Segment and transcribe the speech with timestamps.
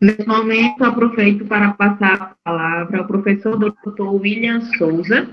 [0.00, 4.02] Nesse momento, aproveito para passar a palavra ao professor Dr.
[4.02, 5.26] William Souza,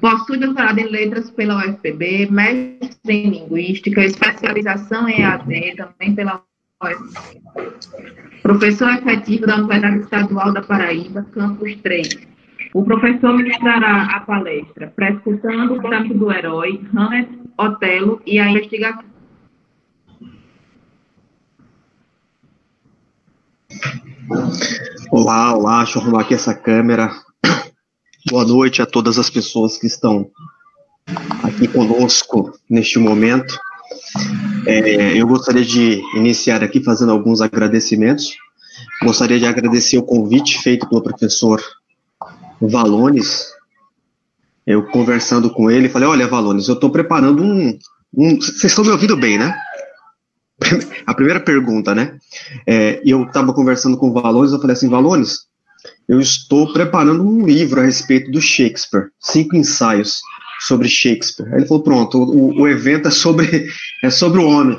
[0.00, 6.42] possui doutorado em letras pela UFPB, mestre em linguística, especialização em EAD também pela
[6.82, 7.42] UFPB.
[8.42, 12.28] Professor efetivo da Universidade Estadual da Paraíba, campus 3.
[12.74, 19.11] O professor ministrará a palestra Prescutando o Canto do Herói, Hamlet, Otelo e a Investigação
[25.10, 27.12] Olá, olá, deixa eu arrumar aqui essa câmera.
[28.30, 30.30] Boa noite a todas as pessoas que estão
[31.42, 33.58] aqui conosco neste momento.
[34.66, 38.36] É, eu gostaria de iniciar aqui fazendo alguns agradecimentos.
[39.02, 41.60] Gostaria de agradecer o convite feito pelo professor
[42.60, 43.52] Valones.
[44.66, 47.78] Eu conversando com ele, falei: Olha, Valones, eu estou preparando um,
[48.14, 48.40] um.
[48.40, 49.54] Vocês estão me ouvindo bem, né?
[51.06, 52.18] a primeira pergunta, né?
[52.66, 55.46] É, eu estava conversando com o Valones, eu falei assim, Valones,
[56.08, 60.20] eu estou preparando um livro a respeito do Shakespeare, cinco ensaios
[60.60, 61.48] sobre Shakespeare.
[61.48, 63.68] Aí ele falou, pronto, o, o evento é sobre,
[64.02, 64.78] é sobre o homem.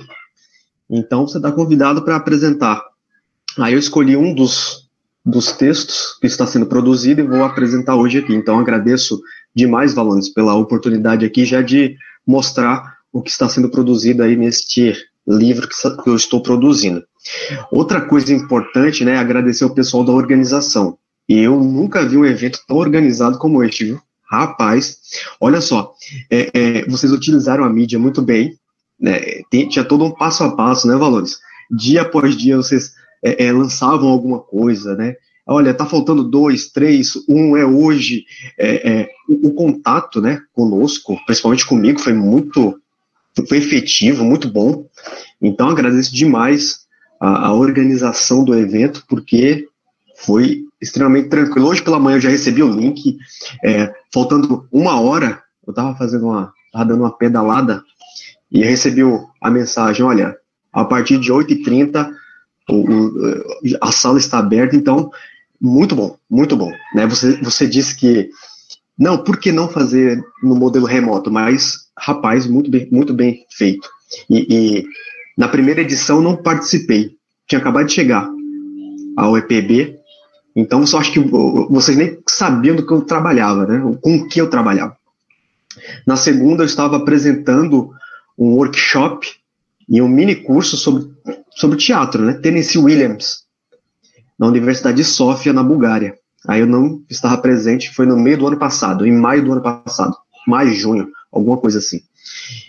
[0.89, 2.81] Então você está convidado para apresentar.
[3.57, 4.89] Aí eu escolhi um dos,
[5.25, 8.33] dos textos que está sendo produzido e vou apresentar hoje aqui.
[8.33, 9.21] Então agradeço
[9.55, 14.93] demais, Valones, pela oportunidade aqui já de mostrar o que está sendo produzido aí neste
[15.27, 17.03] livro que eu estou produzindo.
[17.71, 20.97] Outra coisa importante, né, é agradecer o pessoal da organização.
[21.27, 24.01] Eu nunca vi um evento tão organizado como este, viu?
[24.29, 24.97] Rapaz,
[25.39, 25.93] olha só,
[26.29, 28.57] é, é, vocês utilizaram a mídia muito bem,
[28.99, 31.37] né, tem, tinha todo um passo a passo, né, Valores?
[31.71, 35.15] Dia após dia vocês é, é lançavam alguma coisa, né?
[35.45, 38.25] Olha, tá faltando dois, três, um é hoje.
[38.57, 42.79] É, é, o, o, contato, né, conosco, principalmente comigo, foi muito
[43.47, 44.87] foi efetivo, muito bom.
[45.41, 46.81] Então agradeço demais
[47.19, 49.67] a, a organização do evento, porque
[50.17, 51.67] foi extremamente tranquilo.
[51.67, 53.17] Hoje pela manhã eu já recebi o link,
[53.63, 57.83] é, faltando uma hora, eu estava fazendo uma, tava dando uma pedalada
[58.51, 59.01] e recebi
[59.41, 60.35] a mensagem, olha,
[60.71, 62.11] a partir de 8h30
[62.69, 63.43] o, o,
[63.81, 65.11] a sala está aberta, então,
[65.59, 66.71] muito bom, muito bom.
[66.93, 67.05] Né?
[67.07, 68.29] Você, você disse que,
[68.97, 71.31] não, por que não fazer no modelo remoto?
[71.31, 73.87] Mas rapaz, muito bem, muito bem feito.
[74.29, 74.85] E, e
[75.37, 77.15] na primeira edição não participei,
[77.47, 78.29] tinha acabado de chegar
[79.17, 79.99] ao EPB,
[80.55, 83.97] então só acho que vocês nem sabiam do que eu trabalhava, né?
[84.01, 84.95] Com o que eu trabalhava.
[86.05, 87.91] Na segunda eu estava apresentando
[88.37, 89.27] um workshop
[89.89, 91.05] e um mini curso sobre,
[91.55, 92.33] sobre teatro, né?
[92.33, 93.43] Tennessee Williams,
[94.37, 96.15] na Universidade de Sofia, na Bulgária.
[96.47, 99.61] Aí eu não estava presente, foi no meio do ano passado, em maio do ano
[99.61, 100.15] passado,
[100.45, 102.01] maio, junho alguma coisa assim.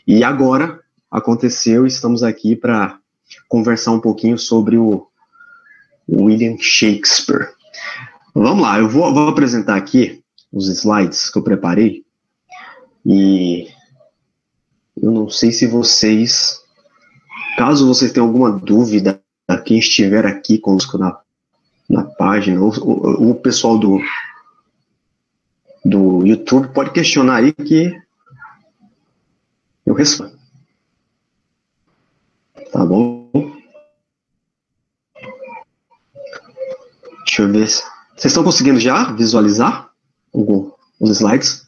[0.06, 0.80] E agora
[1.10, 2.98] aconteceu, estamos aqui para
[3.48, 5.06] conversar um pouquinho sobre o
[6.08, 7.50] William Shakespeare.
[8.34, 12.04] Vamos lá, eu vou, vou apresentar aqui os slides que eu preparei
[13.06, 13.69] e
[15.00, 16.60] eu não sei se vocês,
[17.56, 19.20] caso vocês tenham alguma dúvida,
[19.64, 21.19] quem estiver aqui conosco na,
[21.88, 24.00] na página, ou, ou, o pessoal do,
[25.84, 27.94] do YouTube pode questionar aí que
[29.87, 30.39] eu respondo.
[32.72, 33.31] Tá bom?
[37.25, 37.69] Deixa eu ver.
[37.69, 39.91] Vocês estão conseguindo já visualizar
[40.33, 41.67] os slides?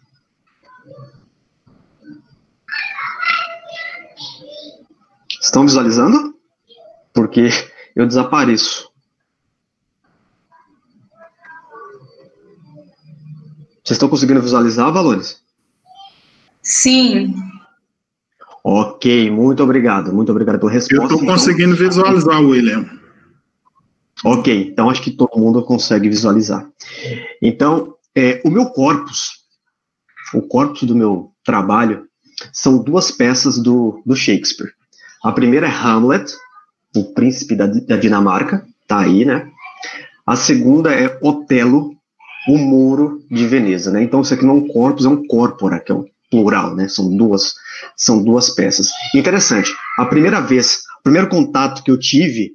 [5.41, 6.37] Estão visualizando?
[7.13, 7.49] Porque
[7.95, 8.91] eu desapareço.
[13.87, 15.41] Vocês estão conseguindo visualizar, Valores?
[16.61, 17.33] Sim.
[18.69, 20.13] Ok, muito obrigado.
[20.13, 20.97] Muito obrigado pela resposta.
[20.97, 22.85] Eu estou conseguindo visualizar, William.
[24.25, 26.69] Ok, então acho que todo mundo consegue visualizar.
[27.41, 29.45] Então, é, o meu corpus,
[30.35, 32.09] o corpus do meu trabalho,
[32.53, 34.73] são duas peças do, do Shakespeare.
[35.23, 36.35] A primeira é Hamlet,
[36.97, 39.49] o príncipe da, da Dinamarca, tá aí, né?
[40.27, 41.95] A segunda é Otelo,
[42.49, 44.03] o Moro de Veneza, né?
[44.03, 46.89] Então, isso aqui não é um corpus, é um corpora, que é um plural, né?
[46.89, 47.55] São duas,
[47.97, 48.91] são duas peças.
[49.15, 49.73] Interessante.
[49.99, 52.53] A primeira vez, o primeiro contato que eu tive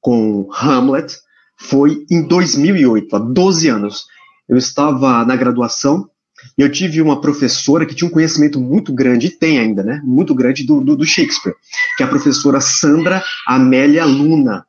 [0.00, 1.16] com Hamlet
[1.58, 4.06] foi em 2008, há 12 anos.
[4.48, 6.08] Eu estava na graduação
[6.56, 10.00] e eu tive uma professora que tinha um conhecimento muito grande, e tem ainda, né?
[10.04, 11.54] Muito grande do, do, do Shakespeare,
[11.96, 14.64] que é a professora Sandra Amélia Luna.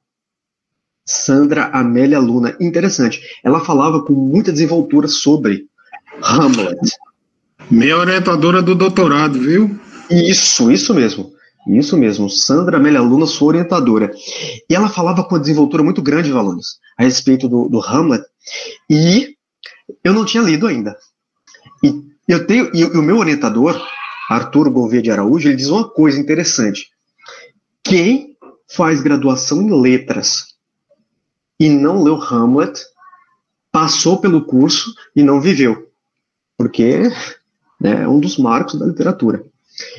[1.06, 2.56] Sandra Amélia Luna.
[2.60, 3.22] Interessante.
[3.44, 5.66] Ela falava com muita desenvoltura sobre
[6.24, 6.78] Hamlet.
[7.70, 9.80] Minha orientadora do doutorado, viu?
[10.10, 11.34] Isso, isso mesmo.
[11.68, 14.12] Isso mesmo, Sandra Amélia Luna, sua orientadora.
[14.70, 18.24] E ela falava com uma desenvoltura muito grande, Valores, a respeito do, do Hamlet,
[18.90, 19.36] e
[20.04, 20.98] eu não tinha lido ainda.
[21.84, 23.80] E eu tenho, e o meu orientador,
[24.30, 26.90] Arthur Gouveia de Araújo, ele diz uma coisa interessante.
[27.84, 30.56] Quem faz graduação em letras
[31.60, 32.80] e não leu Hamlet,
[33.72, 35.90] passou pelo curso e não viveu.
[36.58, 37.12] Porque
[37.80, 39.44] né, é um dos marcos da literatura.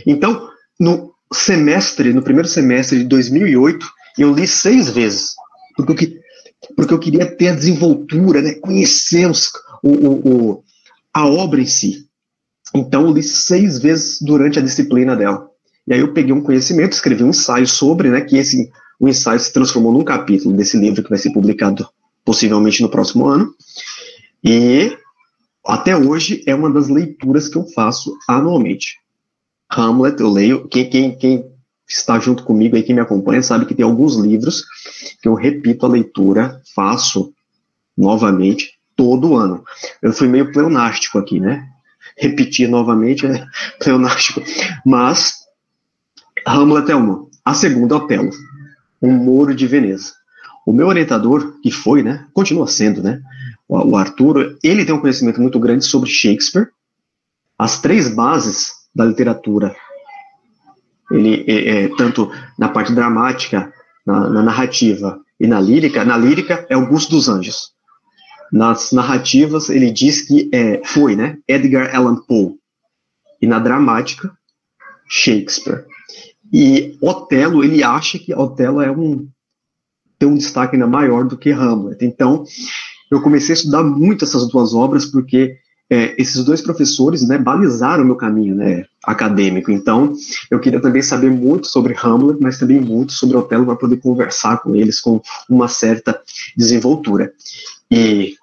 [0.06, 0.48] Então,
[0.78, 3.86] no semestre, no primeiro semestre de 2008,
[4.18, 5.34] eu li seis vezes,
[5.76, 9.50] porque eu, porque eu queria ter a desenvoltura, né, conhecer os,
[9.82, 10.64] o, o, o,
[11.12, 12.06] a obra em si.
[12.74, 15.48] Então, eu li seis vezes durante a disciplina dela.
[15.86, 19.40] E aí eu peguei um conhecimento, escrevi um ensaio sobre, né, que esse o ensaio
[19.40, 21.88] se transformou num capítulo desse livro que vai ser publicado
[22.22, 23.54] possivelmente no próximo ano.
[24.44, 24.94] E
[25.66, 28.99] até hoje é uma das leituras que eu faço anualmente.
[29.70, 30.68] Hamlet, eu leio.
[30.68, 31.44] Quem, quem, quem
[31.88, 34.64] está junto comigo aí, quem me acompanha, sabe que tem alguns livros
[35.20, 37.32] que eu repito a leitura, faço
[37.96, 39.64] novamente todo ano.
[40.02, 41.66] Eu fui meio pleonástico aqui, né?
[42.16, 43.44] Repetir novamente é
[43.78, 44.42] pleonástico.
[44.84, 45.34] Mas
[46.46, 47.26] Hamlet é uma.
[47.44, 48.30] A segunda, Otelo.
[49.00, 50.12] Um Moro de Veneza.
[50.66, 52.26] O meu orientador, que foi, né?
[52.34, 53.22] Continua sendo, né?
[53.70, 56.70] o Arthur, ele tem um conhecimento muito grande sobre Shakespeare,
[57.56, 59.74] as três bases da literatura.
[61.10, 63.72] Ele é, é tanto na parte dramática,
[64.06, 66.04] na, na, narrativa e na lírica.
[66.04, 67.72] Na lírica é Augusto dos Anjos.
[68.52, 71.38] Nas narrativas ele diz que é, foi, né?
[71.46, 72.56] Edgar Allan Poe.
[73.40, 74.30] E na dramática
[75.08, 75.84] Shakespeare.
[76.52, 79.28] E Otelo, ele acha que Otelo é um
[80.20, 82.04] tem um destaque ainda maior do que Hamlet.
[82.04, 82.44] Então,
[83.10, 85.56] eu comecei a estudar muito essas duas obras porque
[85.90, 89.72] é, esses dois professores né, balizaram o meu caminho né, acadêmico.
[89.72, 90.14] Então,
[90.48, 94.58] eu queria também saber muito sobre Hamlet, mas também muito sobre Otelo para poder conversar
[94.58, 96.20] com eles com uma certa
[96.56, 97.32] desenvoltura.
[97.90, 98.36] E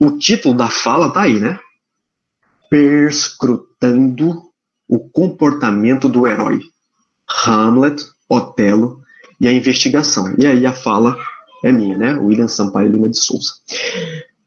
[0.00, 1.60] o título da fala tá aí, né?
[2.68, 4.42] Perscrutando
[4.88, 6.60] o comportamento do herói.
[7.46, 9.00] Hamlet, Otelo
[9.40, 10.34] e a investigação.
[10.36, 11.16] E aí a fala
[11.62, 12.14] é minha, né?
[12.14, 13.52] William Sampaio Lima de Souza.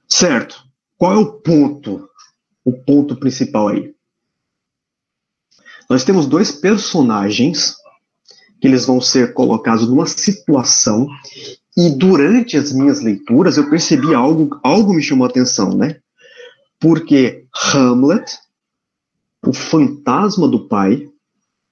[0.09, 0.67] Certo.
[0.97, 2.06] Qual é o ponto?
[2.67, 3.93] O ponto principal aí.
[5.89, 7.75] Nós temos dois personagens
[8.59, 11.07] que eles vão ser colocados numa situação
[11.77, 15.99] e durante as minhas leituras eu percebi algo, algo me chamou a atenção, né?
[16.79, 18.37] Porque Hamlet,
[19.45, 21.07] o fantasma do pai,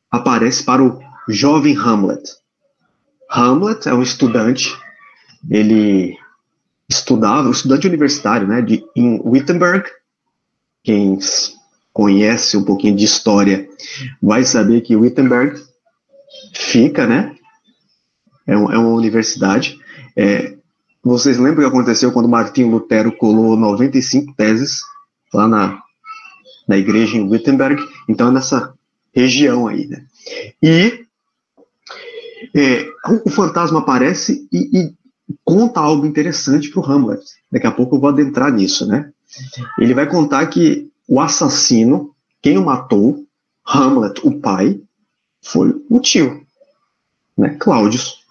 [0.10, 2.24] aparece para o jovem Hamlet.
[3.30, 4.72] Hamlet é um estudante
[5.50, 6.18] ele
[6.90, 9.90] estudava, estudante universitário, né, de, em Wittenberg.
[10.86, 11.18] Quem
[11.92, 13.68] conhece um pouquinho de história
[14.22, 15.60] vai saber que Wittenberg
[16.54, 17.36] fica, né,
[18.46, 19.80] é, um, é uma universidade.
[20.16, 20.56] É,
[21.04, 24.82] vocês lembram o que aconteceu quando Martinho Lutero colou 95 teses
[25.34, 25.82] lá na,
[26.68, 27.84] na igreja em Wittenberg?
[28.08, 28.74] Então, é nessa
[29.14, 30.06] região aí, né?
[30.62, 31.06] E
[32.56, 32.88] é,
[33.26, 34.94] o, fantasma aparece e, e
[35.44, 37.24] conta algo interessante para o Hamlet.
[37.52, 39.12] Daqui a pouco eu vou adentrar nisso, né?
[39.80, 43.26] Ele vai contar que o assassino, quem o matou,
[43.66, 44.80] Hamlet, o pai,
[45.42, 46.46] foi o tio,
[47.38, 47.56] né?
[47.60, 48.24] Cláudius.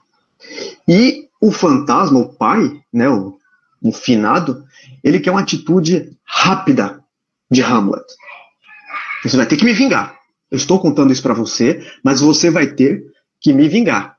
[0.86, 3.08] E o fantasma, o pai, né?
[3.08, 3.38] O,
[3.82, 4.64] o finado,
[5.02, 7.02] ele quer uma atitude rápida
[7.50, 8.04] de Hamlet.
[9.22, 10.18] Você vai ter que me vingar.
[10.50, 13.04] Eu estou contando isso para você, mas você vai ter
[13.40, 14.16] que me vingar.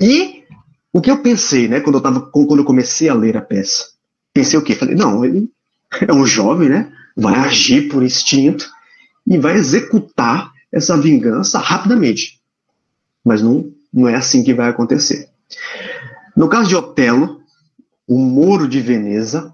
[0.00, 0.44] E
[0.92, 3.90] o que eu pensei, né, quando eu, tava, quando eu comecei a ler a peça?
[4.32, 4.74] Pensei o quê?
[4.74, 5.50] Falei, não, ele
[6.00, 6.92] é um jovem, né?
[7.16, 8.68] Vai agir por instinto
[9.26, 12.40] e vai executar essa vingança rapidamente.
[13.24, 15.28] Mas não, não é assim que vai acontecer.
[16.36, 17.40] No caso de Otelo,
[18.08, 19.52] o Moro de Veneza,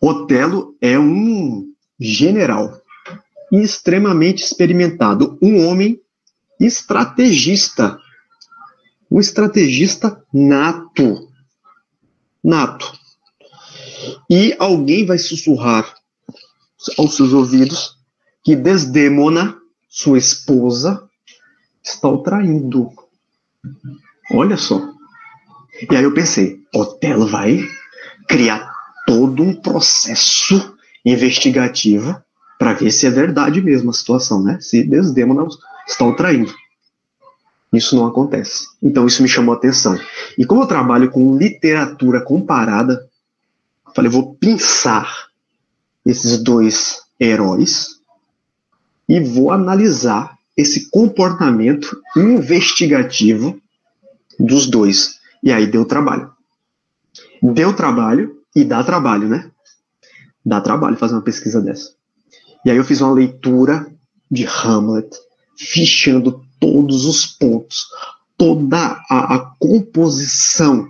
[0.00, 1.70] Otelo é um
[2.00, 2.80] general
[3.52, 6.00] extremamente experimentado, um homem
[6.58, 7.98] estrategista
[9.14, 11.30] um estrategista nato.
[12.42, 12.92] Nato.
[14.28, 15.94] E alguém vai sussurrar
[16.98, 17.96] aos seus ouvidos
[18.42, 19.56] que Desdemona,
[19.88, 21.08] sua esposa,
[21.82, 22.90] está o traindo.
[24.30, 24.92] Olha só.
[25.90, 27.60] E aí eu pensei, Otelo vai
[28.28, 28.70] criar
[29.06, 32.16] todo um processo investigativo
[32.58, 34.58] para ver se é verdade mesmo a situação, né?
[34.60, 35.46] Se Desdemona
[35.86, 36.54] está o traindo.
[37.72, 38.66] Isso não acontece.
[38.82, 39.98] Então isso me chamou a atenção.
[40.38, 43.08] E como eu trabalho com literatura comparada,
[43.94, 45.28] falei, vou pensar
[46.04, 48.00] esses dois heróis
[49.08, 53.60] e vou analisar esse comportamento investigativo
[54.38, 55.18] dos dois.
[55.42, 56.32] E aí deu trabalho.
[57.42, 59.50] Deu trabalho e dá trabalho, né?
[60.44, 61.92] Dá trabalho fazer uma pesquisa dessa.
[62.64, 63.86] E aí eu fiz uma leitura
[64.30, 65.08] de Hamlet,
[65.56, 67.86] fichando todos os pontos,
[68.36, 70.88] toda a, a composição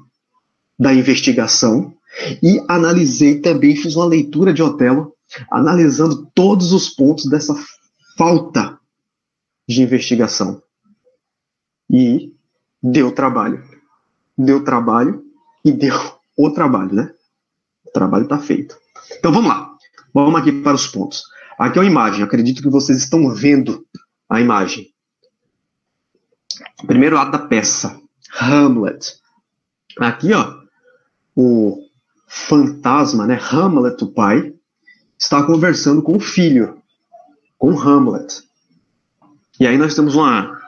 [0.79, 1.93] da investigação
[2.43, 5.15] e analisei também, fiz uma leitura de Otelo,
[5.51, 7.55] analisando todos os pontos dessa
[8.17, 8.79] falta
[9.69, 10.63] de investigação.
[11.91, 12.33] E
[12.83, 13.63] deu trabalho.
[14.37, 15.25] Deu trabalho
[15.65, 15.95] e deu
[16.37, 17.13] o trabalho, né?
[17.87, 18.77] O trabalho está feito.
[19.19, 19.75] Então vamos lá.
[20.13, 21.25] Vamos aqui para os pontos.
[21.59, 22.23] Aqui é uma imagem.
[22.23, 23.87] Acredito que vocês estão vendo
[24.29, 24.93] a imagem.
[26.87, 28.01] Primeiro ato da peça.
[28.41, 29.15] Hamlet.
[29.99, 30.55] Aqui, ó,
[31.37, 31.84] o
[32.27, 34.55] fantasma, né, Hamlet, o pai,
[35.19, 36.79] está conversando com o filho,
[37.59, 38.43] com Hamlet.
[39.59, 40.61] E aí nós temos uma,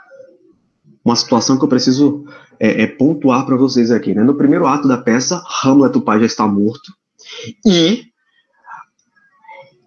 [1.04, 2.24] uma situação que eu preciso
[2.58, 4.14] é, é pontuar para vocês aqui.
[4.14, 4.22] Né?
[4.22, 6.92] No primeiro ato da peça, Hamlet, o pai, já está morto.
[7.64, 8.06] E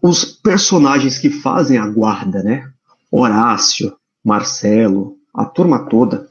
[0.01, 2.69] os personagens que fazem a guarda, né?
[3.11, 6.27] Horácio, Marcelo, a turma toda,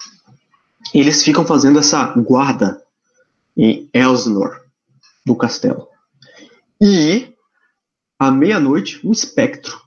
[0.95, 2.81] eles ficam fazendo essa guarda
[3.57, 4.61] em Elsinore,
[5.29, 5.87] do castelo.
[6.81, 7.33] E,
[8.19, 9.79] à meia-noite, um espectro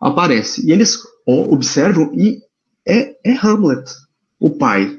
[0.00, 0.66] aparece.
[0.66, 2.42] E eles observam e
[2.86, 3.88] é, é Hamlet,
[4.40, 4.98] o pai.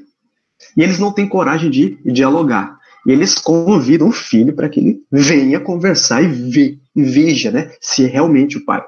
[0.76, 2.78] E eles não têm coragem de dialogar.
[3.06, 7.74] E eles convidam o filho para que ele venha conversar e, ve, e veja né,
[7.80, 8.82] se é realmente o pai.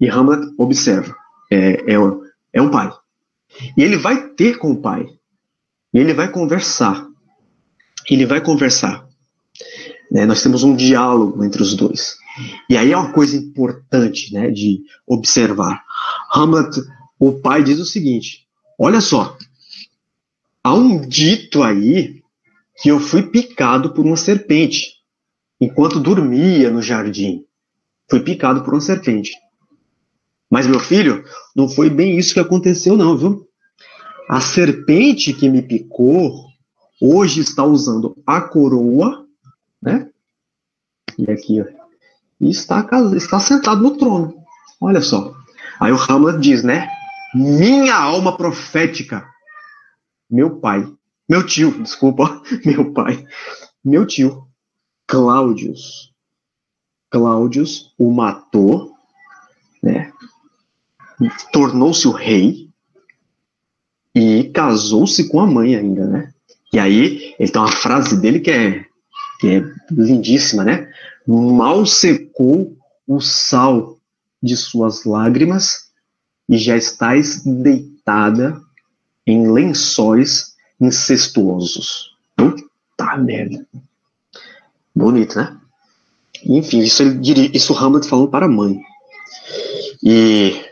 [0.00, 1.14] E Hamlet observa,
[1.50, 1.96] é, é,
[2.52, 2.92] é um pai.
[3.76, 5.06] E ele vai ter com o pai.
[5.94, 7.06] E ele vai conversar.
[8.08, 9.09] Ele vai conversar.
[10.10, 10.26] Né?
[10.26, 12.16] Nós temos um diálogo entre os dois.
[12.68, 15.82] E aí é uma coisa importante né, de observar.
[16.32, 16.80] Hamlet,
[17.18, 18.46] o pai, diz o seguinte:
[18.78, 19.36] olha só,
[20.64, 22.22] há um dito aí
[22.82, 25.00] que eu fui picado por uma serpente
[25.60, 27.44] enquanto dormia no jardim.
[28.08, 29.32] Fui picado por uma serpente.
[30.50, 31.22] Mas, meu filho,
[31.54, 33.46] não foi bem isso que aconteceu, não, viu?
[34.28, 36.46] A serpente que me picou
[37.00, 39.26] hoje está usando a coroa,
[39.82, 40.08] né?
[41.18, 41.66] E aqui, ó,
[42.40, 44.42] e está, está sentado no trono.
[44.80, 45.34] Olha só.
[45.78, 46.88] Aí o Hamlet diz, né?
[47.34, 49.28] Minha alma profética.
[50.28, 50.90] Meu pai.
[51.28, 52.42] Meu tio, desculpa.
[52.64, 53.24] Meu pai.
[53.84, 54.48] Meu tio.
[55.06, 56.12] Cláudios.
[57.10, 58.94] Cláudios o matou,
[59.82, 60.12] né?
[61.52, 62.70] Tornou-se o rei
[64.14, 66.32] e casou-se com a mãe ainda, né?
[66.72, 68.86] E aí, tem uma frase dele que é,
[69.40, 70.92] que é lindíssima, né?
[71.26, 73.98] Mal secou o sal
[74.42, 75.90] de suas lágrimas
[76.48, 78.60] e já estás deitada
[79.26, 82.16] em lençóis incestuosos.
[82.36, 83.66] Puta merda.
[84.94, 85.58] Bonito, né?
[86.44, 88.80] Enfim, isso, ele isso Hamlet falou para a mãe.
[90.02, 90.64] E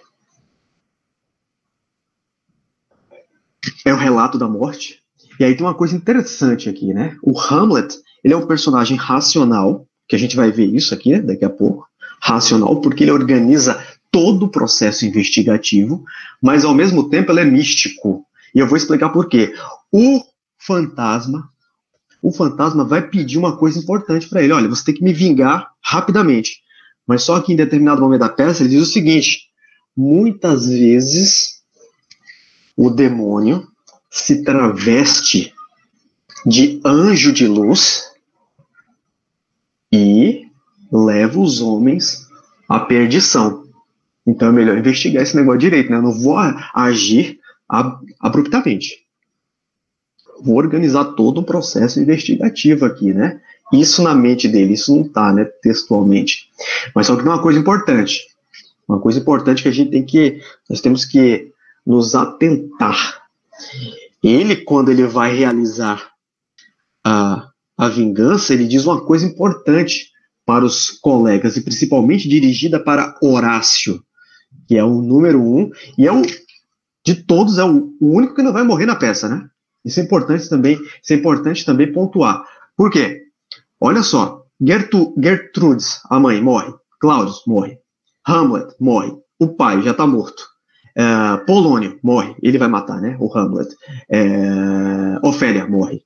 [3.84, 5.02] é o relato da morte.
[5.38, 7.16] E aí tem uma coisa interessante aqui, né?
[7.22, 11.20] O Hamlet, ele é um personagem racional, que a gente vai ver isso aqui né,
[11.20, 11.86] daqui a pouco,
[12.20, 16.04] racional, porque ele organiza todo o processo investigativo,
[16.42, 18.24] mas ao mesmo tempo ele é místico.
[18.54, 19.54] E eu vou explicar por quê.
[19.92, 20.22] O
[20.58, 21.48] fantasma,
[22.22, 24.52] o fantasma vai pedir uma coisa importante para ele.
[24.52, 26.62] Olha, você tem que me vingar rapidamente.
[27.06, 29.48] Mas só que em determinado momento da peça ele diz o seguinte:
[29.96, 31.62] muitas vezes
[32.76, 33.66] o demônio
[34.10, 35.52] se traveste
[36.46, 38.07] de anjo de luz
[39.92, 40.46] e
[40.92, 42.26] leva os homens
[42.68, 43.64] à perdição.
[44.26, 45.96] Então é melhor investigar esse negócio direito, né?
[45.96, 46.36] Eu não vou
[46.74, 47.38] agir
[48.20, 49.06] abruptamente.
[50.40, 53.40] Vou organizar todo um processo investigativo aqui, né?
[53.72, 56.48] Isso na mente dele, isso não está, né, textualmente.
[56.94, 58.26] Mas só que tem uma coisa importante.
[58.88, 61.52] Uma coisa importante que a gente tem que, nós temos que
[61.84, 63.22] nos atentar.
[64.22, 66.10] Ele, quando ele vai realizar
[67.04, 67.47] a,
[67.78, 70.10] a vingança, ele diz uma coisa importante
[70.44, 74.02] para os colegas, e principalmente dirigida para Horácio,
[74.66, 76.22] que é o número um, e é o,
[77.06, 79.46] de todos, é o, o único que não vai morrer na peça, né?
[79.84, 82.42] Isso é importante também, isso é importante também pontuar.
[82.76, 83.22] Por quê?
[83.80, 86.72] Olha só, Gertru, Gertrudes, a mãe, morre.
[87.00, 87.78] Claudius morre.
[88.26, 89.12] Hamlet morre.
[89.38, 90.42] O pai já está morto.
[90.96, 92.34] É, Polônio morre.
[92.42, 93.16] Ele vai matar, né?
[93.20, 93.68] O Hamlet.
[94.10, 96.02] É, Ofélia morre.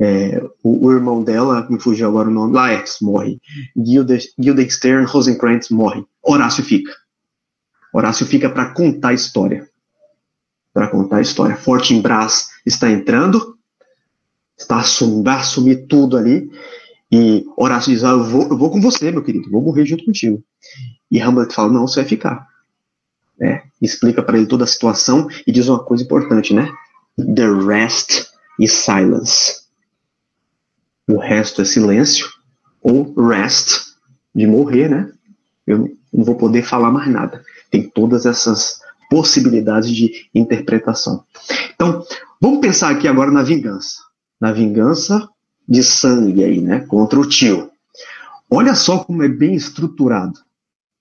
[0.00, 3.40] É, o, o, irmão dela, me fugiu agora o nome, Laertes morre.
[3.76, 6.04] Guildenstern Rosenkrantz morre.
[6.22, 6.92] Horácio fica.
[7.92, 9.68] Horácio fica para contar a história.
[10.72, 11.56] para contar a história.
[11.56, 13.58] Fortinbras está entrando,
[14.56, 16.48] está assum, vai assumir tudo ali,
[17.10, 20.04] e Horácio diz, ah, eu, vou, eu vou com você, meu querido, vou morrer junto
[20.04, 20.42] contigo.
[21.10, 22.46] E Hamlet fala, não, você vai ficar.
[23.40, 26.70] É, explica para ele toda a situação e diz uma coisa importante, né?
[27.16, 28.26] The rest
[28.58, 29.67] is silence.
[31.08, 32.28] O resto é silêncio,
[32.82, 33.94] ou rest,
[34.34, 35.10] de morrer, né?
[35.66, 37.42] Eu não vou poder falar mais nada.
[37.70, 41.24] Tem todas essas possibilidades de interpretação.
[41.74, 42.04] Então,
[42.40, 43.96] vamos pensar aqui agora na vingança.
[44.38, 45.28] Na vingança
[45.66, 46.80] de sangue aí, né?
[46.80, 47.70] Contra o tio.
[48.50, 50.38] Olha só como é bem estruturado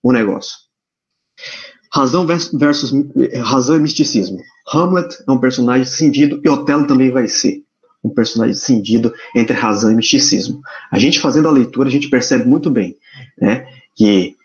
[0.01, 0.55] o negócio.
[1.91, 2.91] Razão versus,
[3.41, 4.39] razão e misticismo.
[4.73, 7.63] Hamlet é um personagem cindido e Otelo também vai ser
[8.07, 10.61] um personagem cindido entre razão e misticismo.
[10.91, 12.95] A gente fazendo a leitura, a gente percebe muito bem
[13.39, 14.35] né, que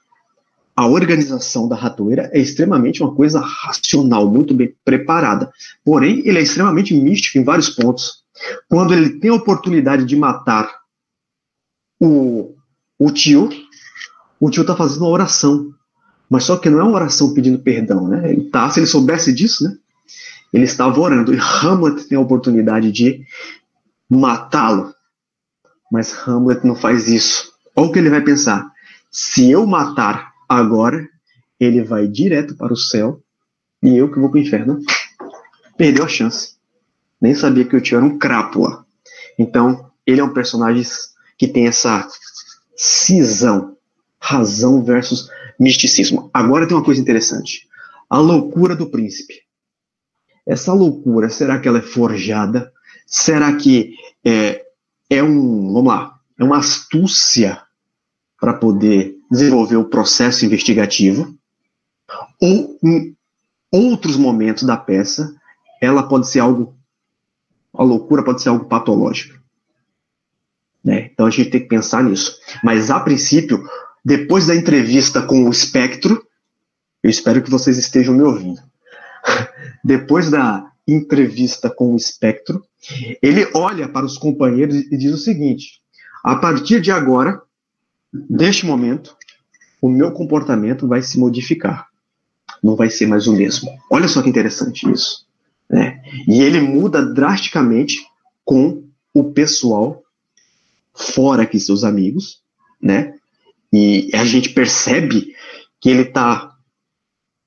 [0.75, 5.53] a organização da ratoeira é extremamente uma coisa racional, muito bem preparada.
[5.85, 8.23] Porém, ele é extremamente místico em vários pontos.
[8.69, 10.71] Quando ele tem a oportunidade de matar
[12.01, 12.55] o,
[12.99, 13.51] o tio,
[14.41, 15.71] o tio está fazendo uma oração.
[16.29, 18.33] Mas só que não é uma oração pedindo perdão, né?
[18.33, 19.77] Ele tá, se ele soubesse disso, né?
[20.53, 21.35] Ele estava orando.
[21.35, 23.25] E Hamlet tem a oportunidade de
[24.09, 24.95] matá-lo.
[25.91, 27.53] Mas Hamlet não faz isso.
[27.75, 28.71] Olha o que ele vai pensar.
[29.11, 31.09] Se eu matar agora,
[31.59, 33.23] ele vai direto para o céu
[33.83, 34.81] e eu que vou para o inferno.
[35.77, 36.57] Perdeu a chance.
[37.21, 38.85] Nem sabia que tio era um crápula.
[39.39, 40.85] Então, ele é um personagem
[41.39, 42.07] que tem essa
[42.77, 43.77] cisão,
[44.21, 45.29] razão versus
[45.59, 46.31] misticismo.
[46.33, 47.69] Agora tem uma coisa interessante.
[48.09, 49.43] A loucura do príncipe.
[50.47, 52.73] Essa loucura, será que ela é forjada?
[53.07, 53.95] Será que
[54.25, 54.65] é,
[55.09, 57.63] é um, vamos lá, é uma astúcia
[58.41, 61.35] para poder desenvolver o processo investigativo?
[62.41, 63.17] Ou em
[63.71, 65.35] outros momentos da peça,
[65.81, 66.77] ela pode ser algo,
[67.73, 69.41] a loucura pode ser algo patológico?
[70.85, 71.11] Né?
[71.13, 72.37] Então a gente tem que pensar nisso.
[72.65, 73.63] Mas a princípio,
[74.05, 76.27] depois da entrevista com o espectro,
[77.03, 78.61] eu espero que vocês estejam me ouvindo.
[79.85, 82.65] Depois da entrevista com o espectro,
[83.23, 85.81] ele olha para os companheiros e diz o seguinte:
[86.23, 87.41] a partir de agora,
[88.13, 89.17] neste momento,
[89.81, 91.89] o meu comportamento vai se modificar.
[92.63, 93.71] Não vai ser mais o mesmo.
[93.91, 95.27] Olha só que interessante isso.
[95.69, 96.01] Né?
[96.29, 98.07] E ele muda drasticamente
[98.45, 100.03] com o pessoal
[100.95, 102.43] fora aqui, seus amigos,
[102.81, 103.15] né?
[103.73, 105.35] E a gente percebe
[105.81, 106.51] que ele está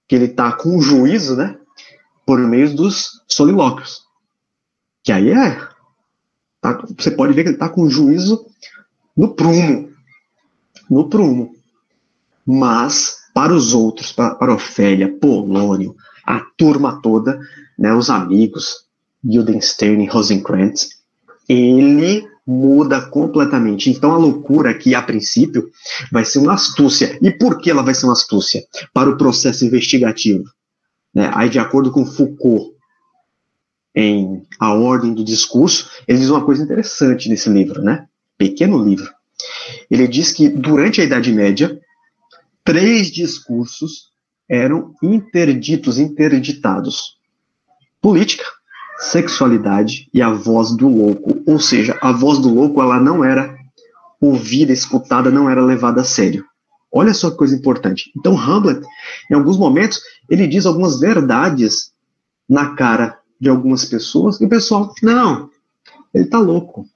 [0.07, 1.57] que ele tá com juízo, né?
[2.25, 4.03] Por meio dos solilóquios.
[5.03, 5.67] Que aí é.
[6.59, 8.45] Tá, você pode ver que ele está com juízo
[9.15, 9.89] no prumo.
[10.89, 11.55] No prumo.
[12.45, 17.39] Mas, para os outros, para, para Ofélia, Polônio, a turma toda,
[17.77, 18.85] né, os amigos,
[19.23, 20.89] Guildenstern e Rosencrantz,
[21.47, 23.89] ele muda completamente.
[23.89, 25.69] Então a loucura aqui, a princípio,
[26.11, 27.17] vai ser uma astúcia.
[27.21, 28.63] E por que ela vai ser uma astúcia?
[28.93, 30.43] Para o processo investigativo.
[31.15, 31.31] Né?
[31.33, 32.75] Aí, de acordo com Foucault,
[33.95, 38.05] em A Ordem do Discurso, ele diz uma coisa interessante nesse livro, né?
[38.37, 39.09] Pequeno livro.
[39.89, 41.79] Ele diz que durante a Idade Média,
[42.61, 44.09] três discursos
[44.49, 47.17] eram interditos, interditados:
[48.01, 48.43] política,
[48.97, 51.41] sexualidade e a voz do louco.
[51.47, 53.55] Ou seja, a voz do louco ela não era
[54.19, 56.45] ouvida, escutada, não era levada a sério.
[56.91, 58.11] Olha só que coisa importante.
[58.15, 58.85] Então Hamlet,
[59.29, 61.91] em alguns momentos, ele diz algumas verdades
[62.47, 65.49] na cara de algumas pessoas e o pessoal, não,
[66.13, 66.87] ele tá louco.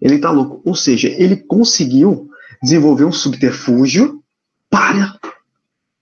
[0.00, 0.60] Ele tá louco.
[0.64, 2.28] Ou seja, ele conseguiu
[2.62, 4.22] desenvolver um subterfúgio
[4.68, 5.18] para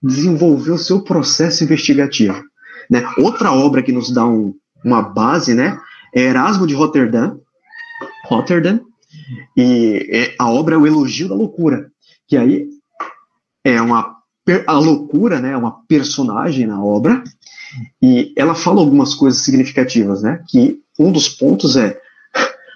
[0.01, 2.43] desenvolver o seu processo investigativo.
[2.89, 3.03] Né?
[3.17, 5.79] Outra obra que nos dá um, uma base, né?
[6.13, 7.39] É Erasmo de Rotterdam,
[8.25, 8.81] Rotterdam,
[9.55, 11.89] e é, a obra é o Elogio da Loucura,
[12.27, 12.67] que aí
[13.63, 14.20] é uma
[14.67, 15.55] a loucura, né?
[15.55, 17.23] Uma personagem na obra
[18.01, 20.43] e ela fala algumas coisas significativas, né?
[20.47, 21.99] Que um dos pontos é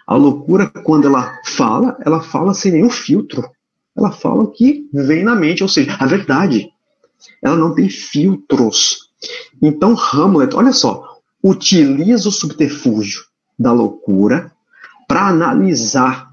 [0.08, 3.43] a loucura quando ela fala, ela fala sem nenhum filtro.
[3.97, 6.69] Ela fala o que vem na mente, ou seja, a verdade.
[7.41, 9.10] Ela não tem filtros.
[9.62, 13.23] Então Hamlet, olha só, utiliza o subterfúgio
[13.58, 14.51] da loucura
[15.08, 16.30] para analisar,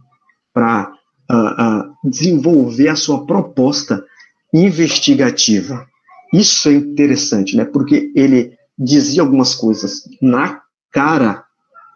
[0.53, 0.93] para
[1.31, 4.05] uh, uh, desenvolver a sua proposta
[4.53, 5.87] investigativa.
[6.33, 7.65] Isso é interessante, né?
[7.65, 11.45] Porque ele dizia algumas coisas na cara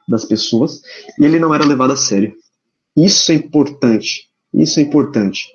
[0.08, 0.80] das pessoas
[1.18, 2.34] e ele não era levado a sério.
[2.96, 4.28] Isso é importante.
[4.54, 5.48] Isso é importante.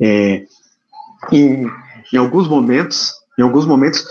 [0.00, 0.46] É,
[1.32, 1.66] em,
[2.12, 4.04] em alguns momentos, em alguns momentos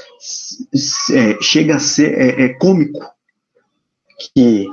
[1.12, 3.02] é, chega a ser é, é, cômico
[4.36, 4.68] que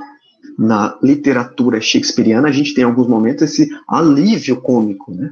[0.57, 5.31] na literatura shakespeariana a gente tem em alguns momentos esse alívio cômico, né?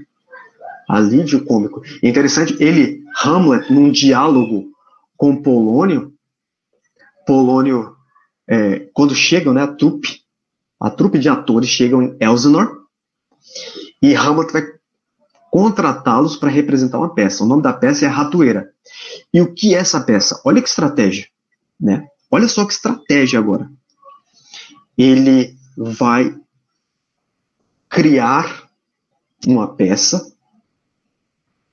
[0.89, 1.83] Alívio cômico.
[2.01, 4.71] É interessante, ele, Hamlet, num diálogo
[5.15, 6.11] com Polônio,
[7.27, 7.95] Polônio,
[8.47, 10.23] é, quando chegam, né, a trupe,
[10.79, 12.71] a trupe de atores chegam em Elsinore,
[14.01, 14.63] e Hamlet vai
[15.51, 17.43] contratá-los para representar uma peça.
[17.43, 18.71] O nome da peça é Ratoeira.
[19.31, 20.41] E o que é essa peça?
[20.43, 21.27] Olha que estratégia,
[21.79, 22.07] né?
[22.31, 23.69] Olha só que estratégia agora.
[24.97, 26.35] Ele vai
[27.87, 28.69] criar
[29.45, 30.28] uma peça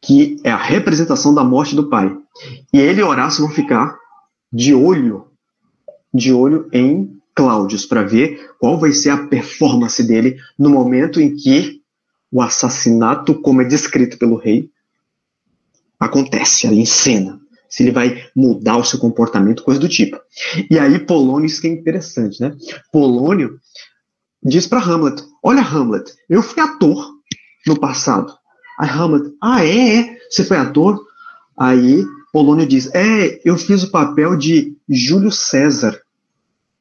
[0.00, 2.16] que é a representação da morte do pai.
[2.72, 3.96] E ele e Horácio vão ficar
[4.52, 5.28] de olho,
[6.12, 11.36] de olho em Cláudios para ver qual vai ser a performance dele no momento em
[11.36, 11.82] que
[12.32, 14.70] o assassinato, como é descrito pelo rei,
[16.00, 17.40] acontece ali em cena.
[17.68, 20.18] Se ele vai mudar o seu comportamento, coisa do tipo.
[20.70, 22.54] E aí, Polônio, isso que é interessante, né?
[22.92, 23.58] Polônio
[24.42, 27.10] diz para Hamlet: Olha, Hamlet, eu fui ator
[27.66, 28.32] no passado.
[28.78, 29.98] Aí Hamlet, ah, é?
[29.98, 30.16] é?
[30.30, 31.00] Você foi ator?
[31.58, 36.00] Aí Polônio diz: É, eu fiz o papel de Júlio César.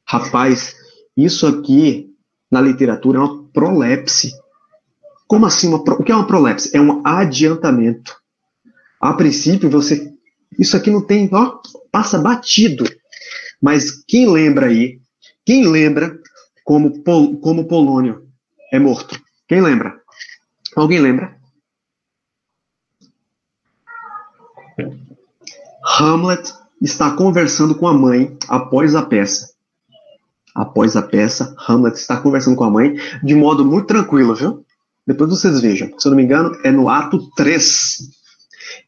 [0.06, 0.76] Rapaz,
[1.16, 2.14] isso aqui
[2.52, 4.34] na literatura é uma prolepse.
[5.28, 5.68] Como assim?
[5.68, 6.76] Uma, o que é uma prolepse?
[6.76, 8.16] É um adiantamento.
[9.00, 10.14] A princípio, você.
[10.60, 11.30] Isso aqui não tem.
[11.32, 11.60] Ó,
[11.92, 12.84] passa batido.
[13.62, 15.00] Mas quem lembra aí?
[15.46, 16.20] Quem lembra
[16.64, 18.28] como, Pol, como Polônio
[18.74, 19.20] é morto?
[19.48, 19.96] Quem lembra?
[20.76, 21.35] Alguém lembra?
[25.86, 29.54] Hamlet está conversando com a mãe após a peça.
[30.54, 34.65] Após a peça, Hamlet está conversando com a mãe de modo muito tranquilo, viu?
[35.06, 35.91] Depois vocês vejam.
[36.00, 38.10] Se eu não me engano, é no ato 3.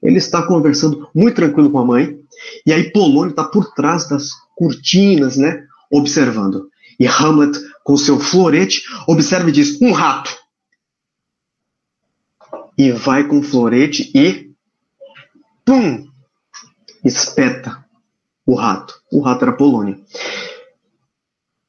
[0.02, 2.20] Ele está conversando muito tranquilo com a mãe,
[2.66, 5.64] e aí Polônio está por trás das cortinas, né?
[5.92, 6.70] Observando.
[7.00, 10.36] E Hamlet, com seu florete, observa e diz: um rato.
[12.78, 14.52] E vai com o florete e.
[15.64, 16.08] Pum!
[17.04, 17.86] Espeta
[18.46, 19.02] o rato.
[19.12, 20.04] O rato era Polônio.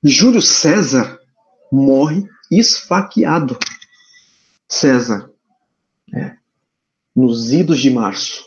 [0.02, 1.18] Júlio César
[1.72, 3.58] morre esfaqueado.
[4.68, 5.30] César,
[6.14, 6.36] é,
[7.16, 8.44] nos idos de março,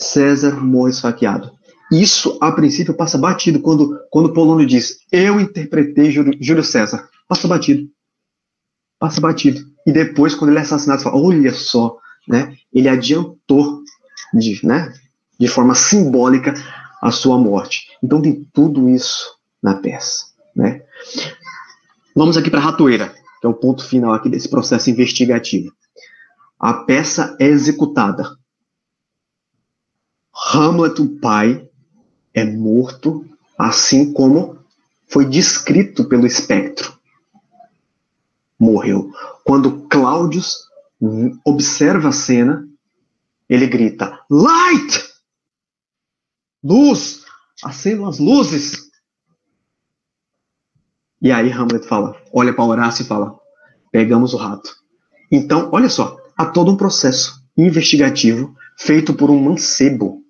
[0.00, 1.56] César morre esfaqueado.
[1.92, 7.08] Isso, a princípio, passa batido quando, quando Polônio diz: Eu interpretei Júlio César.
[7.26, 7.88] Passa batido.
[8.98, 9.60] Passa batido.
[9.86, 11.96] E depois, quando ele é assassinado, fala: Olha só,
[12.26, 12.56] né?
[12.72, 13.82] Ele adiantou
[14.34, 14.92] de, né,
[15.38, 16.54] de forma simbólica
[17.00, 17.86] a sua morte.
[18.02, 20.26] Então tem tudo isso na peça.
[20.54, 20.82] Né?
[22.14, 25.72] Vamos aqui para a ratoeira que é o ponto final aqui desse processo investigativo.
[26.58, 28.36] A peça é executada.
[30.52, 31.68] Hamlet, o pai,
[32.34, 33.24] é morto,
[33.56, 34.58] assim como
[35.06, 36.98] foi descrito pelo espectro.
[38.58, 39.10] Morreu.
[39.44, 40.68] Quando Claudius
[41.44, 42.68] observa a cena,
[43.48, 45.07] ele grita: Light!
[46.68, 47.24] Luz!
[47.64, 48.90] Acendam as luzes!
[51.20, 53.38] E aí Hamlet fala, olha para Horácio e fala:
[53.90, 54.76] pegamos o rato.
[55.32, 60.22] Então, olha só, há todo um processo investigativo feito por um mancebo.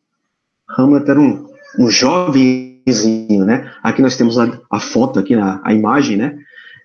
[0.69, 3.75] Hamlet era um, um jovenzinho, né?
[3.83, 6.39] Aqui nós temos a, a foto, aqui na a imagem, né?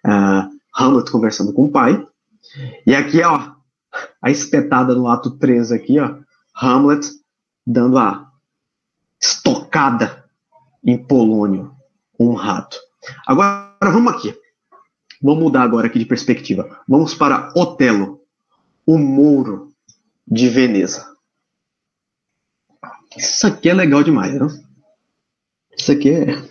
[0.04, 2.04] Uh, Hamlet conversando com o pai.
[2.88, 3.52] E aqui, ó,
[4.20, 6.16] a espetada no ato 3 aqui, ó,
[6.56, 7.08] Hamlet
[7.66, 8.23] dando a
[9.24, 10.26] estocada
[10.84, 11.74] em Polônio,
[12.20, 12.78] um rato.
[13.26, 14.38] Agora, vamos aqui.
[15.22, 16.82] Vamos mudar agora aqui de perspectiva.
[16.86, 18.22] Vamos para Otelo,
[18.86, 19.72] o Mouro
[20.28, 21.14] de Veneza.
[23.16, 24.48] Isso aqui é legal demais, não?
[25.78, 26.36] Isso aqui é.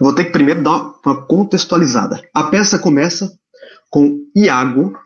[0.00, 2.20] Vou ter que primeiro dar uma contextualizada.
[2.34, 3.38] A peça começa
[3.88, 4.98] com Iago,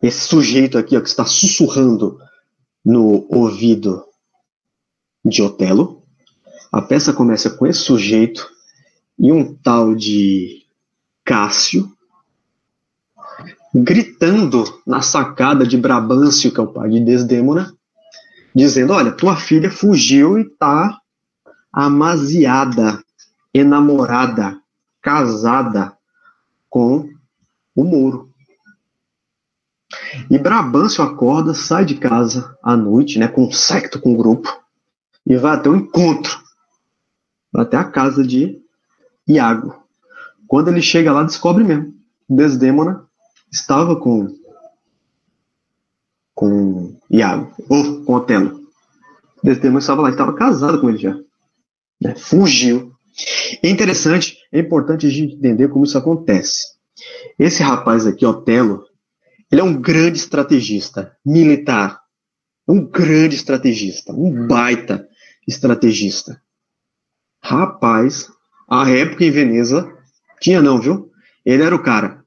[0.00, 2.20] esse sujeito aqui ó, que está sussurrando
[2.86, 4.04] no ouvido
[5.24, 6.04] de Otelo.
[6.70, 8.48] A peça começa com esse sujeito
[9.18, 10.64] e um tal de
[11.24, 11.90] Cássio
[13.74, 17.74] gritando na sacada de Brabâncio, que é o pai de Desdêmona,
[18.54, 20.98] dizendo: Olha, tua filha fugiu e está
[21.72, 23.02] amaziada,
[23.52, 24.58] enamorada,
[25.02, 25.92] casada
[26.70, 27.08] com
[27.74, 28.30] o Moro.
[30.30, 34.48] E Brabâncio acorda, sai de casa à noite, né, com um secto, com um grupo,
[35.26, 36.46] e vai até o um encontro
[37.54, 38.60] até a casa de
[39.26, 39.74] Iago.
[40.46, 41.94] Quando ele chega lá, descobre mesmo.
[42.28, 43.04] Desdêmona
[43.50, 44.34] estava com
[46.34, 48.60] com Iago, ou com Otelo.
[49.42, 51.16] Desdemona estava lá, estava casada com ele já.
[52.00, 52.14] Né?
[52.14, 52.92] Fugiu.
[53.62, 56.76] É interessante, é importante a gente entender como isso acontece.
[57.38, 58.84] Esse rapaz aqui, Otelo,
[59.50, 62.00] ele é um grande estrategista militar.
[62.68, 65.08] Um grande estrategista, um baita
[65.46, 66.42] estrategista.
[67.40, 68.28] Rapaz,
[68.68, 69.88] a época em Veneza
[70.40, 71.12] tinha não, viu?
[71.44, 72.24] Ele era o cara.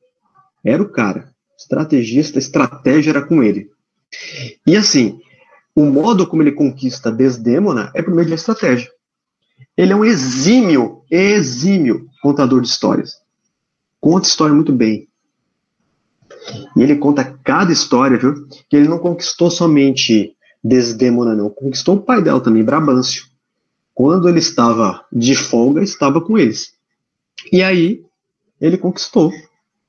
[0.63, 1.34] Era o cara.
[1.58, 3.69] Estrategista, estratégia era com ele.
[4.65, 5.19] E assim,
[5.75, 8.89] o modo como ele conquista Desdemona é por meio de estratégia.
[9.75, 13.21] Ele é um exímio, exímio contador de histórias.
[13.99, 15.09] Conta história muito bem.
[16.76, 18.48] E ele conta cada história, viu?
[18.70, 21.50] Que ele não conquistou somente Desdemona, não.
[21.50, 23.26] Conquistou o pai dela também, Brabâncio.
[23.94, 26.74] Quando ele estava de folga, estava com eles.
[27.52, 28.04] E aí,
[28.60, 29.32] ele conquistou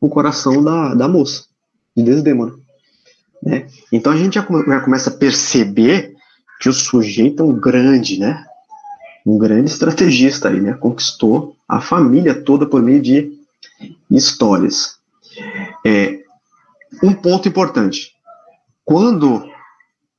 [0.01, 1.45] o coração da, da moça,
[1.97, 2.55] de Desdemona.
[3.43, 3.67] Né?
[3.93, 6.15] Então a gente já, come, já começa a perceber
[6.61, 8.45] que o sujeito é um grande, né?
[9.25, 10.75] Um grande estrategista aí, né?
[10.75, 13.33] Conquistou a família toda por meio de
[14.11, 14.99] histórias.
[15.87, 16.20] É,
[17.03, 18.13] um ponto importante.
[18.85, 19.49] Quando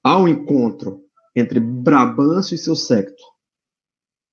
[0.04, 1.02] há um encontro
[1.36, 3.22] entre Brabâncio e seu secto,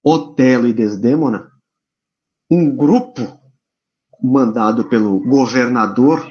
[0.02, 1.50] Otelo e Desdêmona,
[2.50, 3.38] um grupo
[4.22, 6.26] mandado pelo governador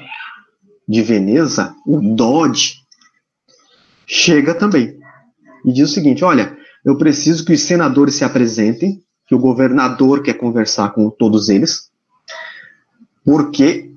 [0.86, 2.76] de Veneza, o Dodge,
[4.06, 4.98] chega também
[5.64, 10.22] e diz o seguinte: olha, eu preciso que os senadores se apresentem, que o governador
[10.22, 11.90] quer conversar com todos eles,
[13.24, 13.92] porque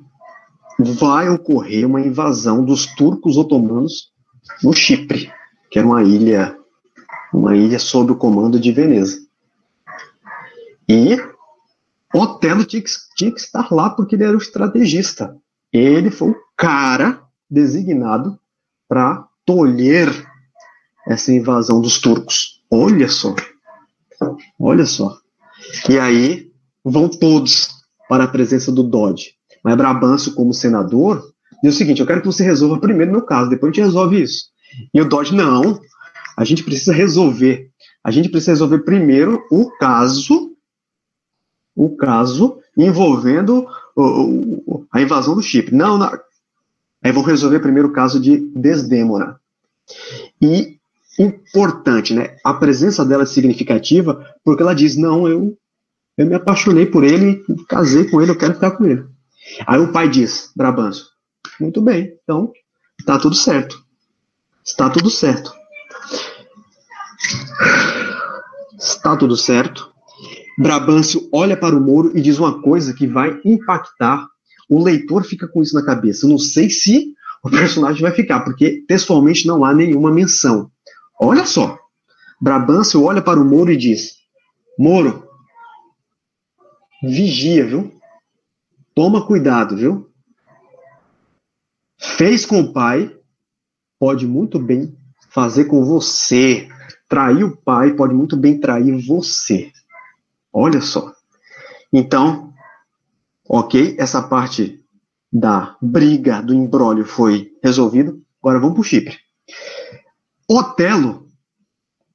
[0.84, 4.12] vai ocorrer uma invasão dos turcos otomanos
[4.63, 5.32] no Chipre,
[5.70, 6.58] que era uma ilha,
[7.34, 9.20] uma ilha sob o comando de Veneza.
[10.88, 11.17] E
[12.13, 15.36] Otelo tinha que, tinha que estar lá porque ele era o estrategista.
[15.72, 18.38] Ele foi o cara designado
[18.88, 20.10] para tolher
[21.08, 22.62] essa invasão dos turcos.
[22.70, 23.36] Olha só.
[24.60, 25.17] Olha só.
[25.89, 26.52] E aí
[26.84, 27.70] vão todos
[28.10, 29.36] para a presença do Dodge.
[29.63, 31.32] Mas Brabâncio, como senador,
[31.63, 34.21] diz o seguinte: eu quero que você resolva primeiro meu caso, depois a gente resolve
[34.21, 34.45] isso.
[34.93, 35.80] E o Dodge, não,
[36.38, 37.69] a gente precisa resolver.
[38.04, 40.56] A gente precisa resolver primeiro o caso,
[41.76, 44.04] o caso envolvendo o,
[44.65, 45.76] o, a invasão do Chipre.
[45.76, 46.12] Não, não.
[47.04, 49.39] Aí vou resolver primeiro o caso de Desdêmona.
[50.41, 50.78] E
[51.19, 52.38] importante, né?
[52.43, 55.58] A presença dela é significativa porque ela diz: não, eu,
[56.17, 59.04] eu me apaixonei por ele, casei com ele, eu quero ficar com ele.
[59.65, 61.06] Aí o pai diz, Brabâncio,
[61.60, 62.51] muito bem, então
[62.99, 63.84] está tudo certo.
[64.63, 65.51] Está tudo certo.
[68.77, 69.91] Está tudo certo.
[70.58, 74.27] Brabâncio olha para o Moro e diz uma coisa que vai impactar.
[74.69, 76.27] O leitor fica com isso na cabeça.
[76.27, 80.71] Não sei se o personagem vai ficar, porque textualmente não há nenhuma menção.
[81.19, 81.77] Olha só.
[82.39, 84.15] Brabâncio olha para o Moro e diz:
[84.77, 85.27] Moro,
[87.04, 87.91] vigia, viu?
[89.01, 90.11] Toma cuidado, viu?
[91.97, 93.11] Fez com o pai,
[93.97, 94.95] pode muito bem
[95.31, 96.69] fazer com você.
[97.09, 99.71] Trair o pai pode muito bem trair você.
[100.53, 101.11] Olha só.
[101.91, 102.53] Então,
[103.49, 104.85] ok, essa parte
[105.33, 108.15] da briga, do embrólio foi resolvida.
[108.39, 109.17] Agora vamos para o Chipre.
[110.47, 111.27] Otelo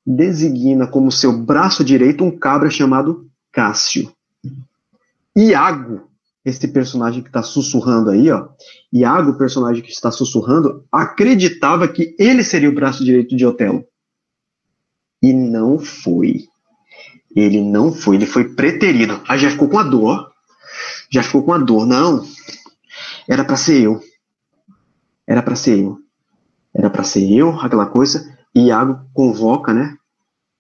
[0.07, 4.15] designa como seu braço direito um cabra chamado Cássio.
[5.35, 6.15] Iago
[6.47, 8.47] esse personagem que está sussurrando aí, ó,
[8.93, 13.85] Iago, o personagem que está sussurrando, acreditava que ele seria o braço direito de Otelo.
[15.21, 16.45] E não foi.
[17.35, 19.21] Ele não foi, ele foi preterido.
[19.27, 20.31] Aí já ficou com a dor.
[21.11, 21.85] Já ficou com a dor.
[21.85, 22.25] Não.
[23.29, 24.01] Era para ser eu.
[25.27, 25.99] Era para ser eu.
[26.73, 28.25] Era para ser eu, aquela coisa.
[28.55, 29.97] E Iago convoca, né?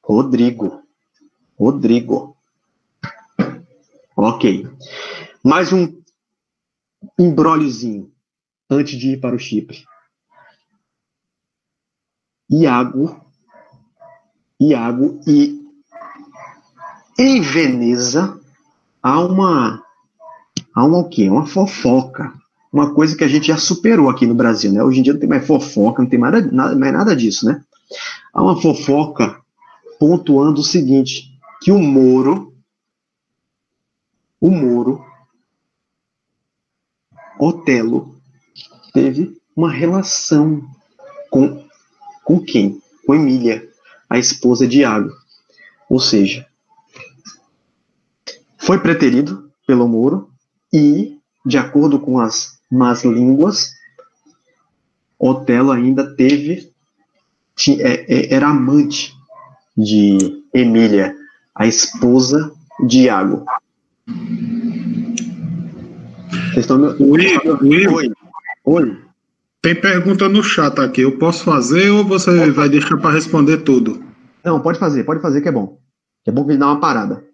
[0.02, 0.82] Rodrigo.
[1.56, 2.36] Rodrigo.
[4.16, 4.68] Ok
[5.46, 6.02] mais um
[7.16, 8.10] embróliozinho
[8.68, 9.84] antes de ir para o Chipre.
[12.50, 13.24] Iago,
[14.60, 15.64] Iago e
[17.16, 18.40] em Veneza
[19.00, 19.84] há uma
[20.74, 21.30] há uma o quê?
[21.30, 22.34] Uma fofoca,
[22.72, 24.82] uma coisa que a gente já superou aqui no Brasil, né?
[24.82, 27.64] Hoje em dia não tem mais fofoca, não tem mais nada, mais nada disso, né?
[28.34, 29.40] Há uma fofoca
[30.00, 32.52] pontuando o seguinte, que o Moro
[34.40, 35.05] o Moro
[37.38, 38.16] Otelo
[38.92, 40.62] teve uma relação
[41.30, 41.66] com,
[42.24, 42.80] com quem?
[43.06, 43.66] Com Emília,
[44.08, 45.10] a esposa de Iago.
[45.88, 46.46] Ou seja,
[48.58, 50.30] foi preterido pelo Moro
[50.72, 53.72] e, de acordo com as más línguas,
[55.18, 56.72] Otelo ainda teve,
[57.80, 59.14] é, é, era amante
[59.76, 61.14] de Emília,
[61.54, 62.52] a esposa
[62.86, 63.44] de Iago.
[66.60, 66.86] Estão me...
[66.86, 67.86] Oi, oi.
[67.86, 68.12] Oi.
[68.64, 68.98] Oi.
[69.62, 71.02] Tem pergunta no chat aqui.
[71.02, 74.02] Eu posso fazer ou você vai deixar para responder tudo?
[74.44, 75.78] Não, pode fazer, pode fazer que é bom.
[76.24, 77.24] É bom que ele dá uma parada.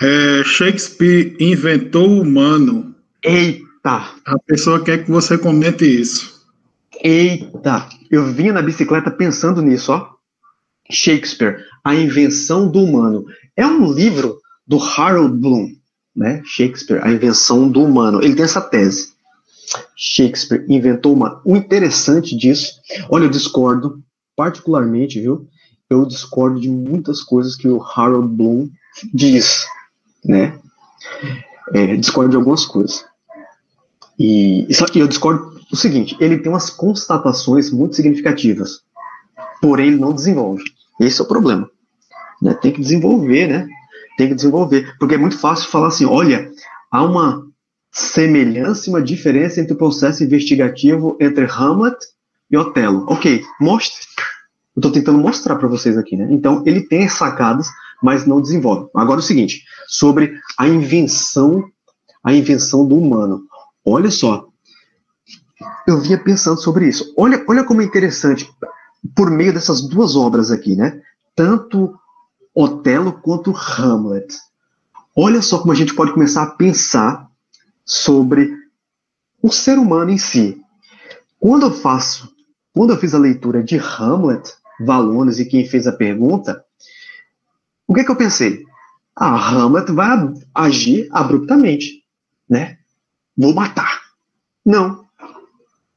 [0.00, 2.94] É, Shakespeare inventou o humano.
[3.24, 4.10] Eita!
[4.24, 6.44] A pessoa quer que você comente isso.
[7.02, 7.88] Eita!
[8.10, 10.10] Eu vinha na bicicleta pensando nisso, ó.
[10.90, 13.24] Shakespeare, A Invenção do Humano.
[13.56, 15.70] É um livro do Harold Bloom,
[16.16, 16.40] né?
[16.44, 18.22] Shakespeare, A Invenção do Humano.
[18.22, 19.14] Ele tem essa tese.
[19.94, 21.40] Shakespeare inventou uma.
[21.44, 24.02] O interessante disso, olha, eu discordo
[24.34, 25.46] particularmente, viu?
[25.90, 28.68] Eu discordo de muitas coisas que o Harold Bloom
[29.12, 29.66] diz,
[30.24, 30.58] né?
[31.72, 33.04] É, discordo de algumas coisas.
[34.18, 38.80] E que eu discordo o seguinte: ele tem umas constatações muito significativas,
[39.60, 40.64] porém ele não desenvolve.
[41.00, 41.68] Esse é o problema.
[42.40, 42.54] Né?
[42.54, 43.68] Tem que desenvolver, né?
[44.16, 46.50] Tem que desenvolver, porque é muito fácil falar assim: olha,
[46.90, 47.46] há uma
[47.96, 51.96] semelhança uma diferença entre o processo investigativo entre Hamlet
[52.50, 53.06] e Otelo.
[53.08, 54.06] Ok, mostre.
[54.76, 56.28] Eu estou tentando mostrar para vocês aqui, né?
[56.30, 57.68] Então, ele tem sacadas,
[58.02, 58.90] mas não desenvolve.
[58.94, 61.64] Agora, o seguinte, sobre a invenção,
[62.22, 63.42] a invenção do humano.
[63.82, 64.46] Olha só,
[65.86, 67.14] eu vinha pensando sobre isso.
[67.16, 68.46] Olha, olha como é interessante,
[69.14, 71.00] por meio dessas duas obras aqui, né?
[71.34, 71.94] Tanto
[72.58, 74.34] Otelo quanto Hamlet.
[75.14, 77.30] Olha só como a gente pode começar a pensar
[77.84, 78.50] sobre
[79.42, 80.58] o ser humano em si.
[81.38, 82.34] Quando eu faço,
[82.72, 86.64] quando eu fiz a leitura de Hamlet, Valones e quem fez a pergunta,
[87.86, 88.64] o que, que eu pensei?
[89.14, 90.16] Ah, Hamlet vai
[90.54, 92.02] agir abruptamente,
[92.48, 92.78] né?
[93.36, 94.00] Vou matar.
[94.64, 95.04] Não.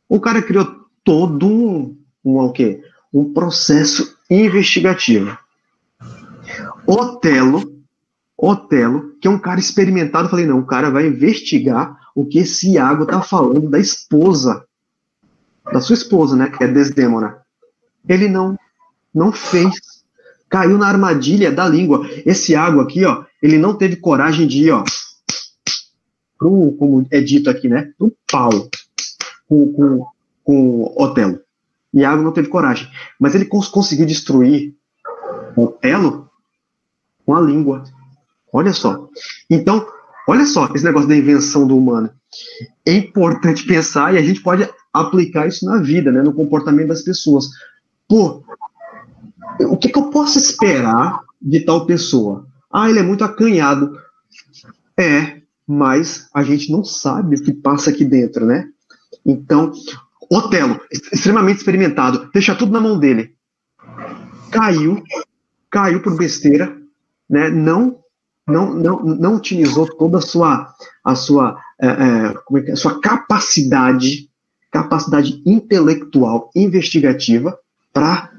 [0.10, 2.84] O cara criou todo um, um quê?
[3.14, 5.38] Um processo investigativo.
[6.90, 7.80] Otelo
[8.42, 12.72] Otelo, que é um cara experimentado, falei, não, o cara vai investigar o que esse
[12.72, 14.64] Iago tá falando da esposa,
[15.72, 17.38] da sua esposa, né, que é Desdemona.
[18.08, 18.58] Ele não,
[19.14, 19.76] não fez.
[20.50, 22.10] Caiu na armadilha da língua.
[22.26, 24.84] Esse Iago aqui, ó, ele não teve coragem de ir, ó,
[26.38, 28.70] pro, como é dito aqui, né, pro pau
[29.48, 30.06] com, com,
[30.46, 31.42] com Otelo.
[31.94, 32.88] Iago não teve coragem.
[33.20, 34.74] Mas ele cons conseguiu destruir
[35.58, 36.29] Otelo
[37.30, 37.84] com a língua.
[38.52, 39.08] Olha só.
[39.48, 39.86] Então,
[40.28, 42.10] olha só esse negócio da invenção do humano.
[42.84, 47.04] É importante pensar e a gente pode aplicar isso na vida, né, no comportamento das
[47.04, 47.46] pessoas.
[48.08, 48.44] Pô,
[49.60, 52.48] o que, que eu posso esperar de tal pessoa?
[52.74, 53.96] Ah, ele é muito acanhado.
[55.00, 58.68] É, mas a gente não sabe o que passa aqui dentro, né?
[59.24, 59.72] Então,
[60.32, 60.82] Otelo,
[61.14, 63.36] extremamente experimentado, deixa tudo na mão dele.
[64.50, 65.04] Caiu,
[65.70, 66.79] caiu por besteira,
[67.30, 67.50] né?
[67.50, 68.00] Não
[68.50, 72.76] não, não, não utilizou toda a sua, a sua, é, é, é é?
[72.76, 74.28] sua capacidade,
[74.72, 77.58] capacidade intelectual investigativa
[77.94, 78.32] para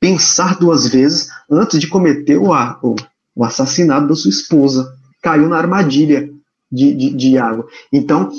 [0.00, 2.96] pensar duas vezes antes de cometer o, o,
[3.34, 4.92] o, assassinato da sua esposa.
[5.22, 6.30] Caiu na armadilha
[6.70, 7.66] de, de, de Iago.
[7.92, 8.30] Então,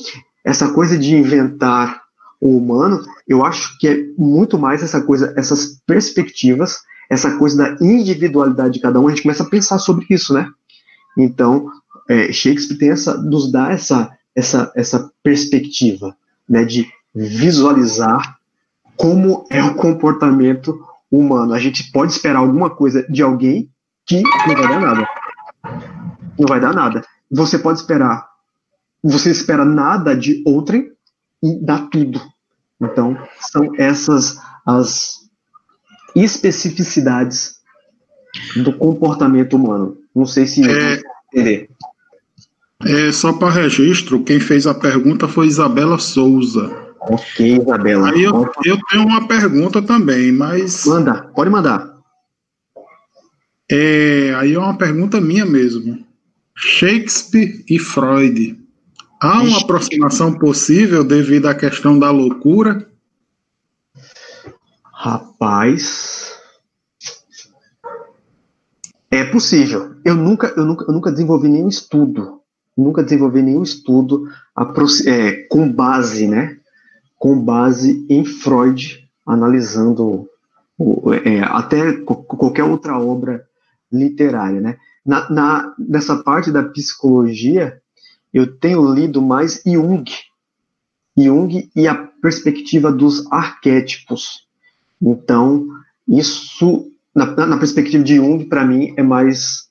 [0.43, 2.01] essa coisa de inventar
[2.41, 6.77] o humano, eu acho que é muito mais essa coisa, essas perspectivas,
[7.09, 10.47] essa coisa da individualidade de cada um, a gente começa a pensar sobre isso, né?
[11.17, 11.69] Então,
[12.07, 16.15] é, Shakespeare tem essa, nos dá essa, essa, essa perspectiva
[16.47, 18.37] né, de visualizar
[18.95, 20.79] como é o comportamento
[21.11, 21.53] humano.
[21.53, 23.69] A gente pode esperar alguma coisa de alguém
[24.05, 25.07] que não vai dar nada.
[26.37, 27.03] Não vai dar nada.
[27.31, 28.27] Você pode esperar,
[29.03, 30.91] você espera nada de outrem
[31.41, 32.21] e dá tudo.
[32.81, 35.18] Então, são essas as
[36.15, 37.55] especificidades
[38.55, 39.97] do comportamento humano.
[40.15, 41.01] Não sei se é,
[41.33, 41.69] entender.
[42.85, 46.89] É, só para registro, quem fez a pergunta foi Isabela Souza.
[47.01, 48.11] Ok, Isabela.
[48.11, 50.85] Aí eu, eu tenho uma pergunta também, mas.
[50.85, 51.93] Manda, pode mandar.
[53.71, 56.05] É, aí é uma pergunta minha mesmo.
[56.55, 58.57] Shakespeare e Freud.
[59.21, 62.88] Há uma aproximação possível devido à questão da loucura?
[65.01, 66.37] Rapaz,
[69.09, 69.95] é possível.
[70.03, 72.41] Eu nunca, eu nunca, eu nunca desenvolvi nenhum estudo,
[72.77, 74.27] nunca desenvolvi nenhum estudo
[75.07, 76.57] é, com base, né?
[77.17, 80.29] Com base em Freud, analisando
[81.23, 83.47] é, até qualquer outra obra
[83.89, 84.75] literária, né?
[85.05, 87.81] Na, na, nessa parte da psicologia,
[88.33, 90.03] eu tenho lido mais Jung,
[91.17, 94.48] Jung e a perspectiva dos arquétipos.
[95.01, 95.67] Então,
[96.07, 99.67] isso na, na perspectiva de Jung, para mim, é mais.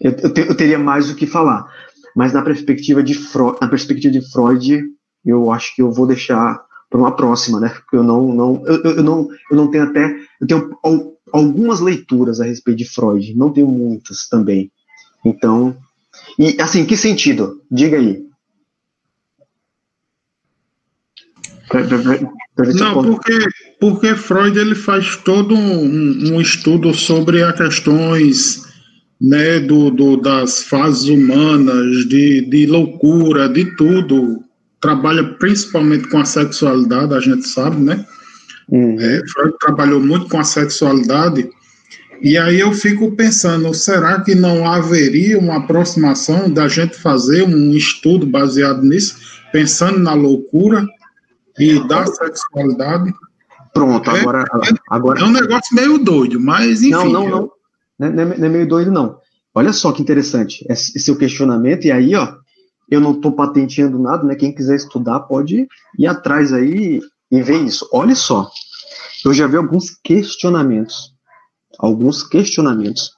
[0.00, 1.66] Eu, eu, te, eu, teria mais o que falar.
[2.14, 4.84] Mas na perspectiva de Freud, na perspectiva de Freud,
[5.24, 7.68] eu acho que eu vou deixar para uma próxima, né?
[7.68, 10.70] Porque eu não, não, eu, eu, não, eu não tenho até, eu tenho
[11.32, 14.70] algumas leituras a respeito de Freud, não tenho muitas também.
[15.24, 15.76] Então,
[16.38, 17.60] e assim, que sentido?
[17.70, 18.25] Diga aí.
[22.74, 23.38] Não, porque,
[23.78, 28.64] porque Freud ele faz todo um, um estudo sobre as questões
[29.20, 34.42] né, do, do, das fases humanas, de, de loucura, de tudo.
[34.80, 38.04] Trabalha principalmente com a sexualidade, a gente sabe, né?
[38.68, 38.96] Uhum.
[39.00, 41.48] É, Freud trabalhou muito com a sexualidade.
[42.22, 47.72] E aí eu fico pensando, será que não haveria uma aproximação da gente fazer um
[47.72, 49.16] estudo baseado nisso,
[49.52, 50.86] pensando na loucura
[51.58, 53.12] e da sexualidade.
[53.72, 55.20] Pronto, é, agora, é, agora.
[55.20, 56.90] É um negócio meio doido, mas enfim.
[56.90, 57.50] Não, não, não.
[57.98, 59.18] Não é, não é meio doido, não.
[59.54, 62.36] Olha só que interessante esse seu questionamento, e aí, ó,
[62.90, 64.34] eu não estou patenteando nada, né?
[64.34, 65.66] Quem quiser estudar pode
[65.98, 67.00] ir atrás aí
[67.30, 67.88] e ver isso.
[67.92, 68.50] Olha só,
[69.24, 71.14] eu já vi alguns questionamentos,
[71.78, 73.12] alguns questionamentos,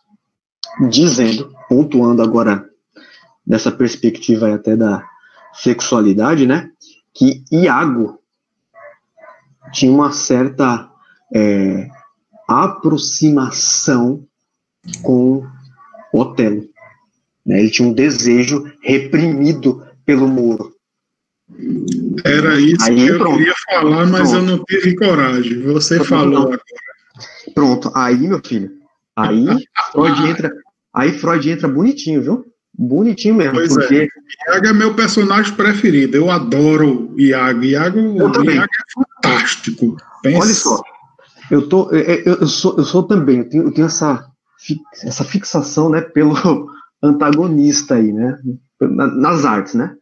[0.88, 2.64] dizendo, pontuando agora
[3.46, 5.04] dessa perspectiva até da
[5.52, 6.70] sexualidade, né?
[7.14, 8.20] Que Iago
[9.72, 10.88] tinha uma certa
[11.34, 11.88] é,
[12.48, 14.24] aproximação
[15.02, 15.46] com
[16.12, 16.68] Otelo.
[17.44, 17.60] Né?
[17.60, 20.74] Ele tinha um desejo reprimido pelo Moro.
[22.24, 23.38] Era isso Aí, que eu pronto.
[23.38, 24.34] queria falar, mas pronto.
[24.34, 25.62] eu não tive coragem.
[25.62, 26.08] Você pronto.
[26.08, 26.60] falou agora.
[27.54, 28.70] Pronto, aí, meu filho,
[29.16, 29.44] aí
[29.92, 30.52] Freud entra,
[30.94, 32.47] aí Freud entra bonitinho, viu?
[32.78, 33.54] Bonitinho mesmo.
[33.54, 34.08] Pois porque...
[34.48, 34.52] é.
[34.52, 36.16] Iago é meu personagem preferido.
[36.16, 37.64] Eu adoro Iago.
[37.64, 39.96] Iago, Iago é fantástico.
[40.24, 40.80] Olha só,
[41.50, 44.26] eu, tô, eu, eu, sou, eu sou também, eu tenho, eu tenho essa,
[45.02, 46.34] essa fixação né, pelo
[47.02, 48.38] antagonista aí, né?
[48.80, 49.96] Nas artes, né?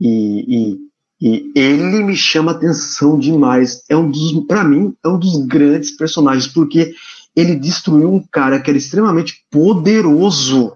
[0.00, 0.78] E,
[1.20, 3.84] e, e ele me chama atenção demais.
[3.88, 6.92] É um dos, para mim, é um dos grandes personagens, porque
[7.36, 10.72] ele destruiu um cara que era extremamente poderoso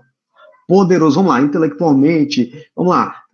[0.71, 3.25] poderoso, vamos lá, intelectualmente, vamos lá,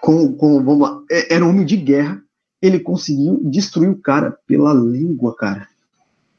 [0.00, 2.22] com, com, vamos lá, é, era um homem de guerra,
[2.62, 5.66] ele conseguiu destruir o cara pela língua, cara,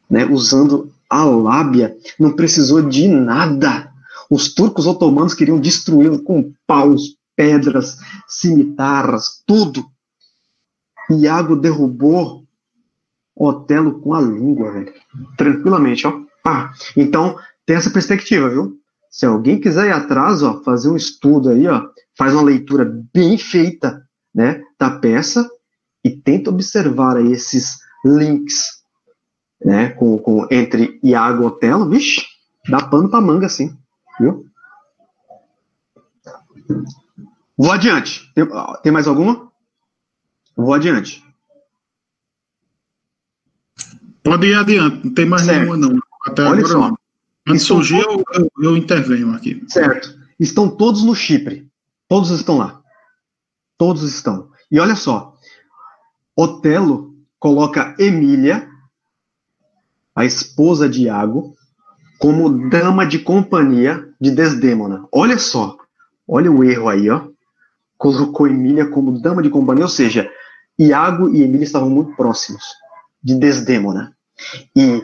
[0.10, 3.92] né, usando a lábia, não precisou de nada.
[4.30, 9.86] Os turcos otomanos queriam destruí-lo com paus, pedras, cimitarras, tudo.
[11.10, 12.46] Iago derrubou
[13.36, 14.94] Otelo com a língua, velho.
[15.36, 16.22] Tranquilamente, ó.
[16.46, 18.80] Ah, então, tem essa perspectiva, viu?
[19.10, 23.38] Se alguém quiser ir atrás, ó, fazer um estudo aí, ó, faz uma leitura bem
[23.38, 25.50] feita, né, da peça
[26.04, 28.84] e tenta observar aí esses links,
[29.64, 32.26] né, com, com entre Iago e Otelo, vixe,
[32.70, 33.76] dá pano pra manga, assim,
[34.20, 34.46] viu?
[37.58, 38.32] Vou adiante.
[38.34, 38.48] Tem,
[38.84, 39.52] tem mais alguma?
[40.56, 41.24] Vou adiante.
[44.24, 45.60] Pode ir adiante, não tem mais certo.
[45.60, 46.00] nenhuma, não.
[46.26, 46.90] Até Olha agora, só.
[46.90, 46.99] Não.
[47.50, 49.64] Quando surgir, eu, eu, eu intervenho aqui.
[49.68, 50.16] Certo.
[50.40, 51.68] Estão todos no Chipre.
[52.08, 52.82] Todos estão lá.
[53.78, 54.50] Todos estão.
[54.72, 55.36] E olha só.
[56.36, 58.70] Otelo coloca Emília,
[60.16, 61.56] a esposa de Iago,
[62.20, 65.08] como dama de companhia de Desdêmona.
[65.12, 65.78] Olha só.
[66.28, 67.28] Olha o erro aí, ó.
[67.98, 70.30] Colocou Emília como dama de companhia, ou seja,
[70.78, 72.64] Iago e Emília estavam muito próximos
[73.24, 74.16] de Desdêmona.
[74.76, 75.04] E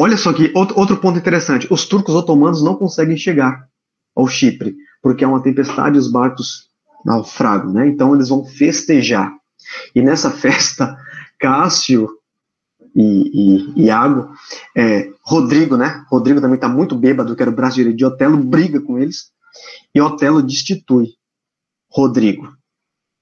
[0.00, 3.68] Olha só que outro, ponto interessante: os turcos otomanos não conseguem chegar
[4.14, 6.68] ao Chipre, porque há uma tempestade e os barcos
[7.04, 7.86] naufragam, né?
[7.88, 9.32] Então eles vão festejar.
[9.94, 10.96] E nessa festa,
[11.38, 12.08] Cássio
[12.94, 14.30] e, e Iago,
[14.76, 16.04] é, Rodrigo, né?
[16.08, 19.32] Rodrigo também está muito bêbado, que era o braço direito de Otelo, briga com eles,
[19.94, 21.14] e Otelo destitui
[21.90, 22.52] Rodrigo.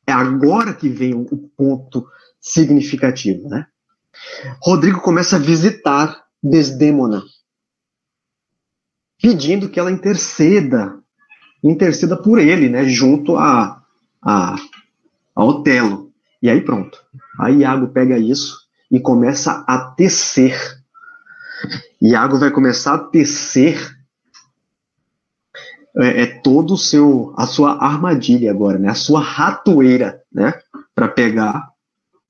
[0.06, 2.06] É agora que vem o ponto
[2.40, 3.66] significativo, né?
[4.60, 7.22] Rodrigo começa a visitar Desdêmona,
[9.20, 10.98] pedindo que ela interceda,
[11.62, 13.82] interceda por ele, né, junto a,
[14.20, 14.56] a,
[15.34, 16.12] a Otelo.
[16.42, 16.98] E aí pronto.
[17.38, 20.58] Aí Iago pega isso e começa a tecer.
[22.00, 23.96] Iago vai começar a tecer
[25.96, 28.88] é, é, todo o seu a sua armadilha agora, né?
[28.88, 30.58] A sua ratoeira, né?
[30.94, 31.68] Para pegar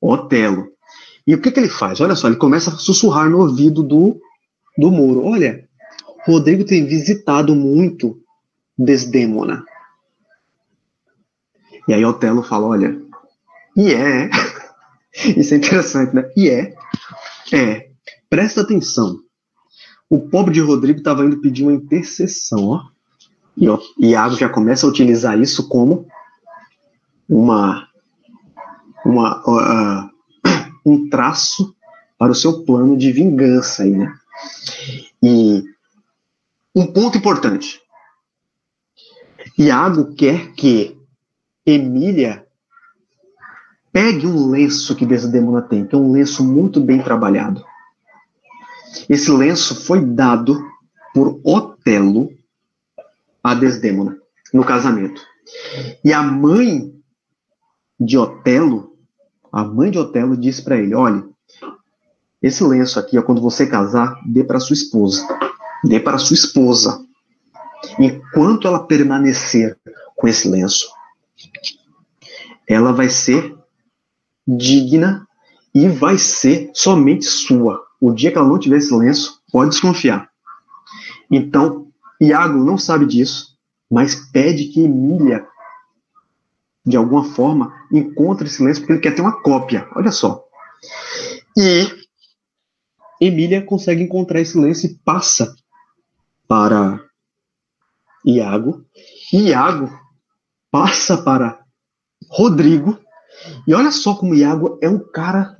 [0.00, 0.71] Otelo.
[1.26, 2.00] E o que, que ele faz?
[2.00, 4.20] Olha só, ele começa a sussurrar no ouvido do,
[4.76, 5.24] do Moro.
[5.24, 5.68] Olha,
[6.26, 8.20] Rodrigo tem visitado muito
[8.76, 9.64] Desdemona.
[11.86, 13.00] E aí Otelo fala, olha,
[13.76, 14.30] e é,
[15.36, 16.30] isso é interessante, né?
[16.36, 16.74] E é,
[17.52, 17.90] é,
[18.28, 19.20] presta atenção.
[20.08, 22.92] o pobre de Rodrigo estava indo pedir uma intercessão, ó.
[23.56, 26.06] E ó, Iago já começa a utilizar isso como
[27.28, 27.86] uma,
[29.04, 30.10] uma uh,
[30.84, 31.74] um traço
[32.18, 34.14] para o seu plano de vingança aí, né?
[35.22, 35.64] E
[36.74, 37.80] um ponto importante.
[39.58, 40.96] Iago quer que
[41.66, 42.46] Emília
[43.92, 47.64] pegue um lenço que Desdemona tem, que é um lenço muito bem trabalhado.
[49.08, 50.58] Esse lenço foi dado
[51.12, 52.30] por Otelo
[53.42, 54.16] a Desdemona
[54.52, 55.20] no casamento.
[56.04, 56.92] E a mãe
[57.98, 58.91] de Otelo,
[59.52, 61.24] a mãe de Otelo disse para ele: "Olha,
[62.42, 65.26] esse lenço aqui, ó, quando você casar, dê para sua esposa.
[65.84, 67.04] Dê para sua esposa.
[67.98, 69.78] Enquanto ela permanecer
[70.16, 70.88] com esse lenço,
[72.68, 73.56] ela vai ser
[74.46, 75.26] digna
[75.74, 77.80] e vai ser somente sua.
[78.00, 80.28] O dia que ela não tiver esse lenço, pode desconfiar.
[81.30, 81.86] Então,
[82.20, 83.56] Iago não sabe disso,
[83.90, 85.46] mas pede que Emília,
[86.84, 89.88] de alguma forma, encontre esse lenço, porque ele quer ter uma cópia.
[89.94, 90.44] Olha só.
[91.56, 91.86] E
[93.20, 95.54] Emília consegue encontrar esse lenço e passa
[96.48, 97.00] para
[98.26, 98.84] Iago.
[99.32, 99.90] Iago
[100.70, 101.60] passa para
[102.28, 102.98] Rodrigo.
[103.66, 105.56] E olha só como Iago é um cara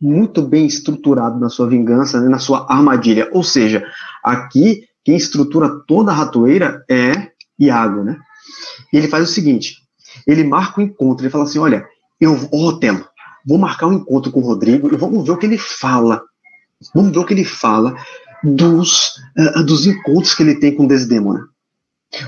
[0.00, 3.28] muito bem estruturado na sua vingança, né, na sua armadilha.
[3.32, 3.84] Ou seja,
[4.22, 8.18] aqui quem estrutura toda a ratoeira é Iago, né?
[8.92, 9.76] E ele faz o seguinte:
[10.26, 11.86] ele marca o um encontro, ele fala assim: olha,
[12.20, 12.78] eu, ô
[13.46, 16.22] vou marcar um encontro com o Rodrigo e vamos ver o que ele fala.
[16.94, 17.94] Vamos ver o que ele fala
[18.42, 21.48] dos, uh, dos encontros que ele tem com Desdemona.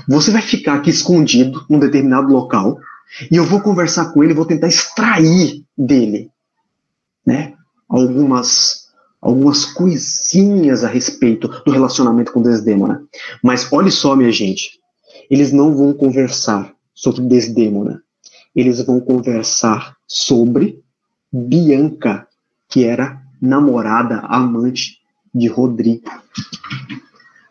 [0.07, 2.77] Você vai ficar aqui escondido num determinado local
[3.31, 6.29] e eu vou conversar com ele, vou tentar extrair dele,
[7.25, 7.53] né,
[7.87, 8.87] algumas
[9.19, 13.01] algumas coisinhas a respeito do relacionamento com Desdemona.
[13.43, 14.79] Mas olhe só, minha gente,
[15.29, 18.01] eles não vão conversar sobre Desdemona.
[18.55, 20.81] Eles vão conversar sobre
[21.31, 22.27] Bianca,
[22.67, 24.97] que era namorada, amante
[25.33, 26.09] de Rodrigo.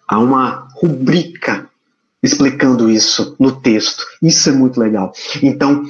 [0.08, 1.70] Há uma rubrica
[2.20, 4.04] explicando isso no texto.
[4.20, 5.12] Isso é muito legal.
[5.40, 5.84] Então,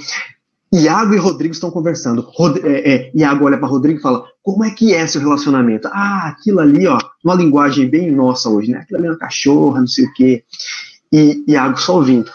[0.70, 2.20] Iago e Rodrigo estão conversando.
[2.20, 5.88] Rod é, é, Iago olha para Rodrigo e fala: Como é que é seu relacionamento?
[5.88, 8.80] Ah, aquilo ali, ó, uma linguagem bem nossa hoje, né?
[8.80, 10.44] Aquilo ali é uma cachorra, não sei o quê.
[11.10, 12.30] E Iago só ouvindo,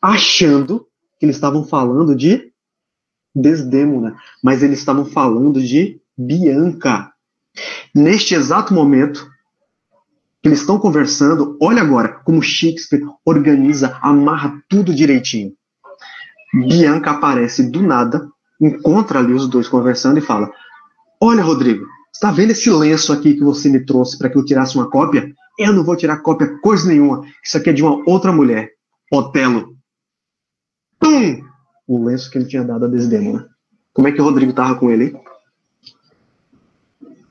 [0.00, 0.86] achando
[1.18, 2.52] que eles estavam falando de
[3.34, 7.12] Desdemona, mas eles estavam falando de Bianca.
[7.94, 9.28] Neste exato momento
[10.42, 15.52] que eles estão conversando, olha agora como Shakespeare organiza, amarra tudo direitinho.
[16.54, 18.28] Bianca aparece do nada,
[18.60, 20.50] encontra ali os dois conversando e fala:
[21.20, 24.76] Olha, Rodrigo, está vendo esse lenço aqui que você me trouxe para que eu tirasse
[24.76, 25.32] uma cópia?
[25.58, 27.24] Eu não vou tirar cópia coisa nenhuma.
[27.44, 28.70] Isso aqui é de uma outra mulher,
[29.12, 29.77] Otelo.
[30.98, 31.42] Pum!
[31.86, 33.48] O lenço que ele tinha dado a Desdemona.
[33.92, 35.16] Como é que o Rodrigo estava com ele?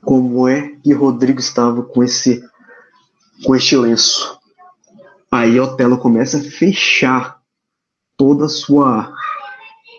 [0.02, 2.42] Como é que Rodrigo estava com esse
[3.44, 4.38] com este lenço.
[5.30, 7.38] Aí Otelo começa a fechar
[8.16, 9.14] toda a sua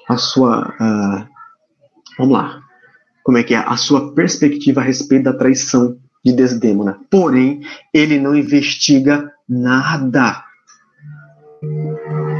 [0.08, 1.28] a sua uh,
[2.18, 2.70] vamos lá
[3.30, 5.96] como é que é a sua perspectiva a respeito da traição
[6.26, 7.00] de Desdemona.
[7.12, 7.62] Porém,
[7.94, 10.44] ele não investiga nada.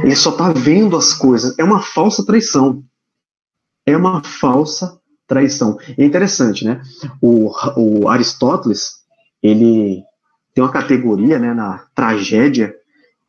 [0.02, 1.58] Ele só está vendo as coisas.
[1.58, 2.82] É uma falsa traição.
[3.86, 5.78] É uma falsa traição.
[5.96, 6.82] É interessante, né?
[7.20, 9.04] O, o Aristóteles,
[9.42, 10.02] ele
[10.54, 12.74] tem uma categoria né, na tragédia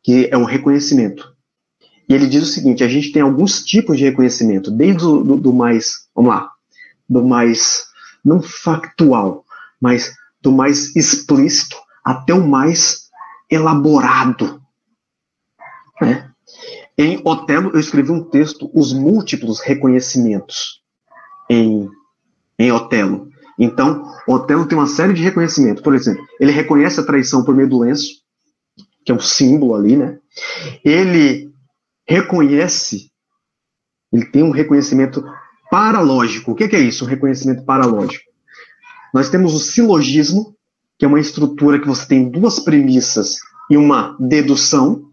[0.02, 1.32] que é o reconhecimento.
[2.08, 5.36] E ele diz o seguinte: a gente tem alguns tipos de reconhecimento, desde o do,
[5.36, 6.50] do mais, vamos lá,
[7.08, 7.86] do mais
[8.24, 9.44] não factual,
[9.80, 13.08] mas do mais explícito até o mais
[13.48, 14.60] elaborado.
[16.00, 16.31] Né?
[17.02, 20.80] Em Otelo, eu escrevi um texto, Os Múltiplos Reconhecimentos
[21.50, 21.90] em,
[22.56, 23.28] em Otelo.
[23.58, 25.82] Então, Otelo tem uma série de reconhecimentos.
[25.82, 28.22] Por exemplo, ele reconhece a traição por meio do lenço,
[29.04, 30.16] que é um símbolo ali, né?
[30.84, 31.50] Ele
[32.06, 33.10] reconhece,
[34.12, 35.24] ele tem um reconhecimento
[35.72, 36.52] paralógico.
[36.52, 38.30] O que é isso, um reconhecimento paralógico?
[39.12, 40.56] Nós temos o silogismo,
[40.96, 43.38] que é uma estrutura que você tem duas premissas
[43.68, 45.10] e uma dedução.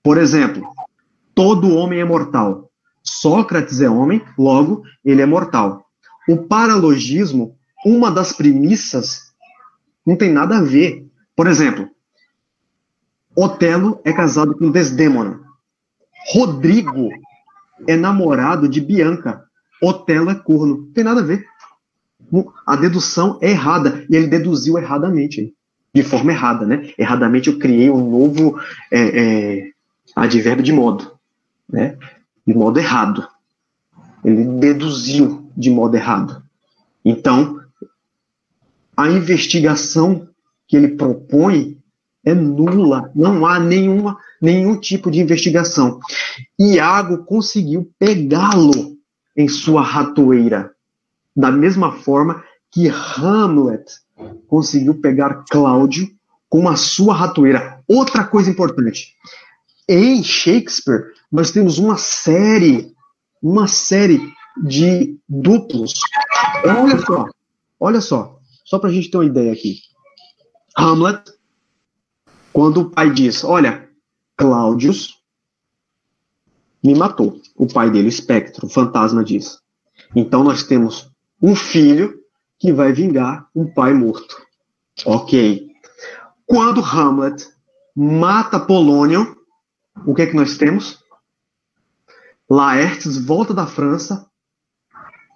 [0.00, 0.64] Por exemplo,
[1.42, 2.70] todo homem é mortal.
[3.02, 5.84] Sócrates é homem, logo, ele é mortal.
[6.28, 9.32] O paralogismo, uma das premissas,
[10.06, 11.04] não tem nada a ver.
[11.34, 11.88] Por exemplo,
[13.34, 15.40] Otelo é casado com Desdémona.
[16.32, 17.08] Rodrigo
[17.88, 19.42] é namorado de Bianca.
[19.82, 20.76] Otelo é corno.
[20.76, 21.44] Não tem nada a ver.
[22.64, 24.06] A dedução é errada.
[24.08, 25.52] E ele deduziu erradamente.
[25.92, 26.92] de forma errada, né?
[26.96, 28.60] Erradamente eu criei um novo
[28.92, 29.72] é, é,
[30.14, 31.11] advérbio de modo,
[31.72, 31.96] né?
[32.46, 33.26] De modo errado.
[34.24, 36.42] Ele deduziu de modo errado.
[37.04, 37.60] Então,
[38.96, 40.28] a investigação
[40.68, 41.78] que ele propõe
[42.24, 45.98] é nula, não há nenhuma, nenhum tipo de investigação.
[46.58, 48.96] Iago conseguiu pegá-lo
[49.36, 50.70] em sua ratoeira,
[51.34, 53.84] da mesma forma que Hamlet
[54.46, 56.08] conseguiu pegar Cláudio
[56.48, 57.80] com a sua ratoeira.
[57.88, 59.16] Outra coisa importante,
[59.88, 62.94] em Shakespeare nós temos uma série,
[63.42, 64.20] uma série
[64.62, 65.94] de duplos.
[66.62, 67.26] Olha só,
[67.80, 69.78] olha só, só para a gente ter uma ideia aqui.
[70.76, 71.22] Hamlet,
[72.52, 73.88] quando o pai diz, olha,
[74.36, 75.22] Cláudius
[76.84, 77.40] me matou.
[77.56, 79.58] O pai dele, espectro, o fantasma diz.
[80.14, 81.10] Então nós temos
[81.40, 82.20] um filho
[82.58, 84.36] que vai vingar um pai morto.
[85.06, 85.70] Ok.
[86.44, 87.48] Quando Hamlet
[87.96, 89.36] mata Polônio,
[90.06, 91.01] o que é que nós temos?
[92.52, 94.26] Laertes volta da França,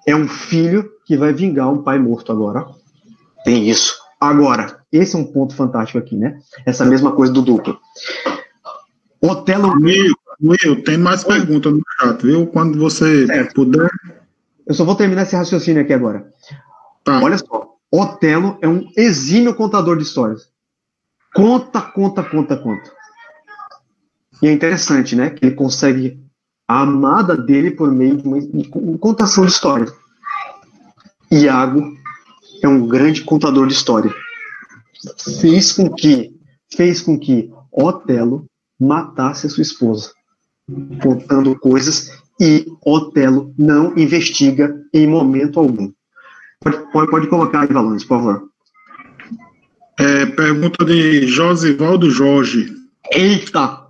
[0.06, 2.66] é um filho que vai vingar um pai morto agora.
[3.42, 3.96] Tem isso.
[4.20, 6.38] Agora, esse é um ponto fantástico aqui, né?
[6.66, 7.80] Essa mesma coisa do duplo.
[9.18, 9.72] Otelo.
[9.80, 12.46] Will, Will tem mais perguntas no chat, viu?
[12.48, 13.54] Quando você certo.
[13.54, 13.90] puder.
[14.66, 16.30] Eu só vou terminar esse raciocínio aqui agora.
[17.02, 17.22] Tá.
[17.22, 17.76] Olha só.
[17.90, 20.50] Otelo é um exímio contador de histórias.
[21.34, 22.92] Conta, conta, conta, conta.
[24.42, 25.30] E é interessante, né?
[25.30, 26.25] Que ele consegue
[26.68, 29.92] a amada dele por meio de uma, de contação de história.
[31.30, 31.96] Iago
[32.62, 34.12] é um grande contador de história.
[35.40, 36.34] Fez com que
[36.74, 38.46] fez com que Otelo
[38.78, 40.10] matasse a sua esposa,
[41.00, 42.10] contando coisas
[42.40, 45.92] e Otelo não investiga em momento algum.
[46.60, 48.48] Pode, pode, pode colocar aí, Valões, por favor.
[49.98, 52.74] É, pergunta de Josivaldo Jorge.
[53.12, 53.85] Eita!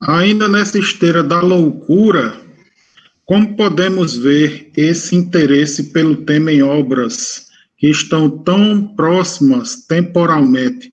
[0.00, 2.40] Ainda nessa esteira da loucura,
[3.24, 10.92] como podemos ver esse interesse pelo tema em obras que estão tão próximas temporalmente?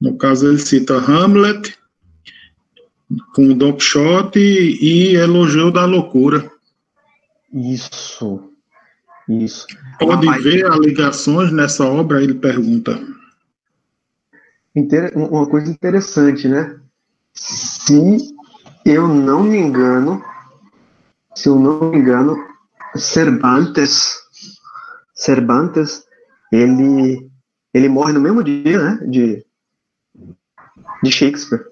[0.00, 1.76] No caso, ele cita Hamlet,
[3.34, 6.50] com Don Quixote e Elogio da Loucura.
[7.52, 8.50] Isso,
[9.28, 9.66] isso.
[9.98, 12.22] Pode Rapaz, ver as ligações nessa obra?
[12.22, 13.00] Ele pergunta.
[15.14, 16.80] Uma coisa interessante, né?
[17.34, 18.32] Se
[18.84, 20.22] eu não me engano,
[21.34, 22.36] se eu não me engano,
[22.94, 24.18] Cervantes,
[25.14, 26.04] Cervantes,
[26.50, 27.30] ele,
[27.72, 29.44] ele morre no mesmo dia, né, de,
[31.02, 31.64] de Shakespeare.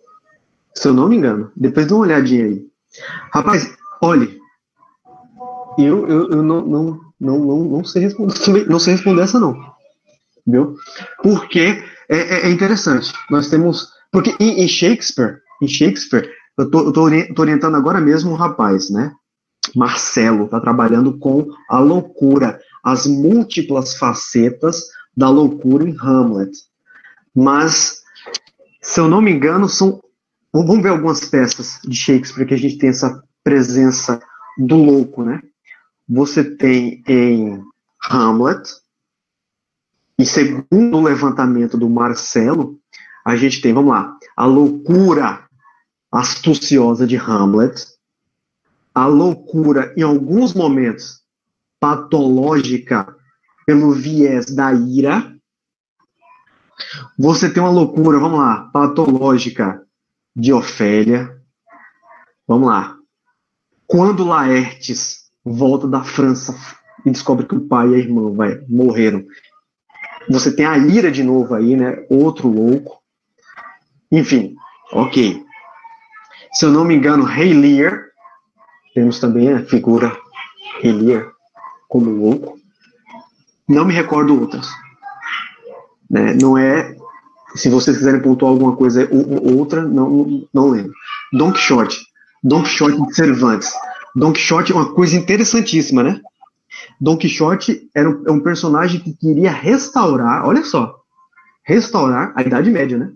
[0.75, 1.53] Se eu não me engano.
[1.57, 2.67] Depois dá uma olhadinha aí.
[3.33, 4.41] Rapaz, olhe,
[5.79, 9.75] eu, eu, eu não, não, não, não, não, sei responder, não sei responder essa não.
[10.47, 10.77] Viu?
[11.23, 13.13] Porque é, é, é interessante.
[13.31, 13.93] Nós temos.
[14.11, 16.29] Porque em, em Shakespeare, em Shakespeare,
[16.61, 19.13] eu tô, orientando agora mesmo um rapaz, né?
[19.75, 24.85] Marcelo, está trabalhando com a loucura, as múltiplas facetas
[25.17, 26.51] da loucura em Hamlet.
[27.35, 28.03] Mas,
[28.81, 30.03] se eu não me engano, são.
[30.53, 34.21] Vamos ver algumas peças de Shakespeare que a gente tem essa presença
[34.59, 35.41] do louco, né?
[36.09, 37.63] Você tem em
[38.11, 38.69] Hamlet,
[40.19, 42.79] e segundo o levantamento do Marcelo,
[43.25, 45.49] a gente tem, vamos lá, a loucura
[46.11, 47.87] astuciosa de Hamlet,
[48.95, 51.21] a loucura, em alguns momentos,
[51.79, 53.15] patológica
[53.65, 55.35] pelo viés da ira.
[57.19, 59.81] Você tem uma loucura, vamos lá, patológica
[60.35, 61.41] de Ofélia.
[62.47, 62.97] Vamos lá.
[63.87, 66.57] Quando Laertes volta da França
[67.05, 69.25] e descobre que o pai e a irmã vai, morreram.
[70.29, 72.07] Você tem a ira de novo aí, né?
[72.11, 73.01] Outro louco.
[74.11, 74.55] Enfim,
[74.93, 75.45] ok.
[76.53, 78.07] Se eu não me engano, Rei Lear,
[78.95, 80.17] temos também a figura
[80.81, 81.31] Rei Lear
[81.89, 82.59] como louco.
[83.69, 84.69] Não me recordo outras.
[86.09, 86.35] Né?
[86.41, 86.97] Não é.
[87.55, 90.93] Se vocês quiserem pontuar alguma coisa outra, não, não lembro.
[91.33, 92.01] Don Quixote.
[92.43, 93.73] Don Quixote de Cervantes.
[94.15, 96.21] Don Quixote é uma coisa interessantíssima, né?
[97.01, 100.97] Don Quixote era um, é um personagem que queria restaurar, olha só,
[101.65, 103.13] restaurar a Idade Média, né?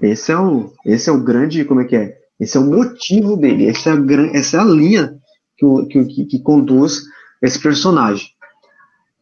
[0.00, 2.18] Esse é o, esse é o grande, como é que é?
[2.38, 5.18] Esse é o motivo dele, essa é a, essa é a linha
[5.58, 7.02] que, que, que, conduz
[7.42, 8.28] esse personagem.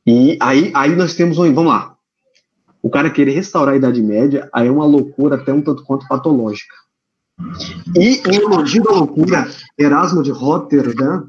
[0.06, 1.96] E aí, aí nós temos um, vamos lá,
[2.80, 6.06] o cara querer restaurar a Idade Média, aí é uma loucura até um tanto quanto
[6.06, 6.74] patológica.
[7.96, 11.28] E o elogio da loucura, Erasmo de Rotterdam,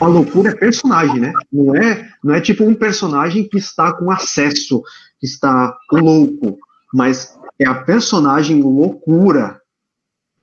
[0.00, 1.32] a loucura é personagem, né?
[1.52, 4.82] Não é, não é tipo um personagem que está com acesso,
[5.18, 6.58] que está louco,
[6.92, 9.60] mas é a personagem loucura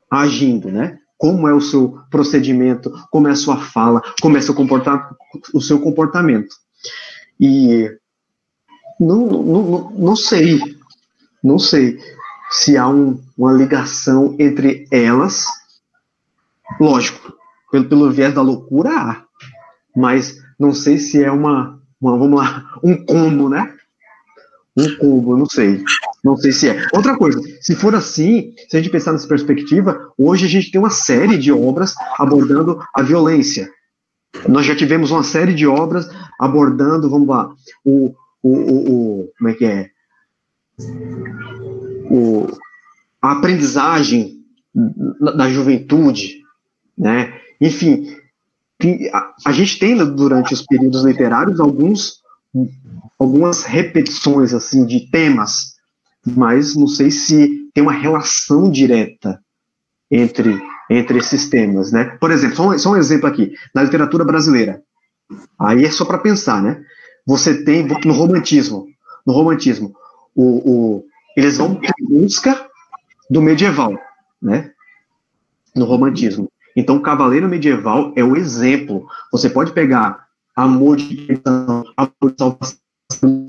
[0.09, 0.99] agindo, né?
[1.17, 4.55] Como é o seu procedimento, como é a sua fala, como é seu
[5.53, 6.55] o seu comportamento.
[7.39, 7.89] E
[8.99, 10.59] não, não, não sei,
[11.43, 11.99] não sei
[12.51, 15.45] se há um, uma ligação entre elas.
[16.79, 17.33] Lógico,
[17.71, 19.23] pelo, pelo viés da loucura há,
[19.95, 23.73] mas não sei se é uma, uma, vamos lá, um combo, né?
[24.77, 25.83] Um combo, não sei.
[26.23, 26.87] Não sei se é.
[26.93, 30.79] Outra coisa, se for assim, se a gente pensar nessa perspectiva, hoje a gente tem
[30.79, 33.69] uma série de obras abordando a violência.
[34.47, 36.09] Nós já tivemos uma série de obras
[36.39, 37.51] abordando, vamos lá,
[37.83, 39.89] o, o, o, o como é que é?
[42.09, 42.47] O,
[43.21, 44.41] a aprendizagem
[45.35, 46.41] da juventude,
[46.97, 47.33] né?
[47.59, 48.15] Enfim,
[49.45, 52.21] a, gente tem durante os períodos literários alguns
[53.19, 55.70] algumas repetições assim de temas,
[56.25, 59.39] mas não sei se tem uma relação direta
[60.09, 60.59] entre
[60.89, 62.17] entre esses temas, né?
[62.19, 64.83] Por exemplo, só um, só um exemplo aqui na literatura brasileira.
[65.57, 66.83] Aí é só para pensar, né?
[67.25, 68.87] Você tem no romantismo,
[69.25, 69.95] no romantismo,
[70.35, 71.05] o, o
[71.37, 72.67] eles vão em busca
[73.29, 73.97] do medieval,
[74.41, 74.71] né?
[75.73, 76.51] No romantismo.
[76.75, 79.07] Então, o cavaleiro medieval é o exemplo.
[79.31, 81.41] Você pode pegar amor de
[81.97, 83.47] amor de salvação,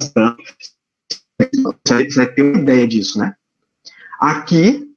[1.99, 3.35] você ter uma ideia disso, né?
[4.21, 4.89] Aqui,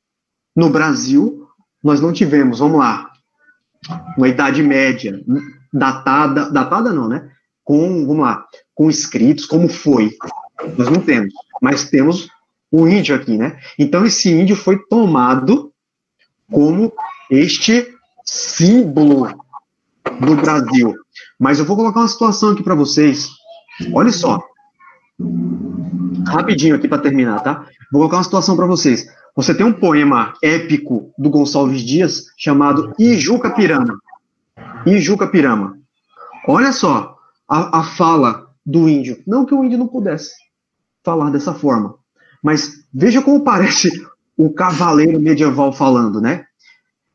[0.56, 1.48] no Brasil,
[1.84, 3.12] nós não tivemos, vamos lá,
[4.18, 5.22] uma Idade Média
[5.72, 7.30] datada, datada não, né?
[7.64, 10.16] Com, vamos lá, com escritos, como foi.
[10.78, 12.30] Nós não temos, mas temos
[12.72, 13.60] o índio aqui, né?
[13.78, 15.72] Então, esse índio foi tomado
[16.52, 16.93] como
[17.30, 17.88] este
[18.24, 19.28] símbolo
[20.20, 20.93] do Brasil.
[21.39, 23.30] Mas eu vou colocar uma situação aqui para vocês.
[23.93, 24.41] Olha só.
[26.28, 27.65] Rapidinho aqui para terminar, tá?
[27.91, 29.05] Vou colocar uma situação para vocês.
[29.36, 33.99] Você tem um poema épico do Gonçalves Dias chamado Ijuca Pirama.
[34.86, 35.78] Ijuca Pirama.
[36.47, 37.15] Olha só
[37.47, 39.21] a, a fala do índio.
[39.28, 40.34] Não que o índio não pudesse
[41.03, 41.95] falar dessa forma,
[42.41, 43.91] mas veja como parece
[44.38, 46.45] o cavaleiro medieval falando, né?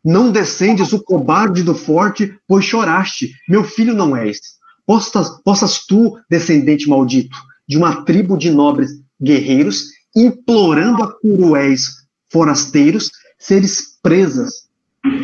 [0.04, 3.32] Não descendes o cobarde do forte, pois choraste.
[3.48, 4.38] Meu filho não és.
[4.86, 7.36] Possas, possas tu, descendente maldito,
[7.68, 8.90] de uma tribo de nobres
[9.20, 14.68] guerreiros, implorando a cruéis forasteiros, seres presas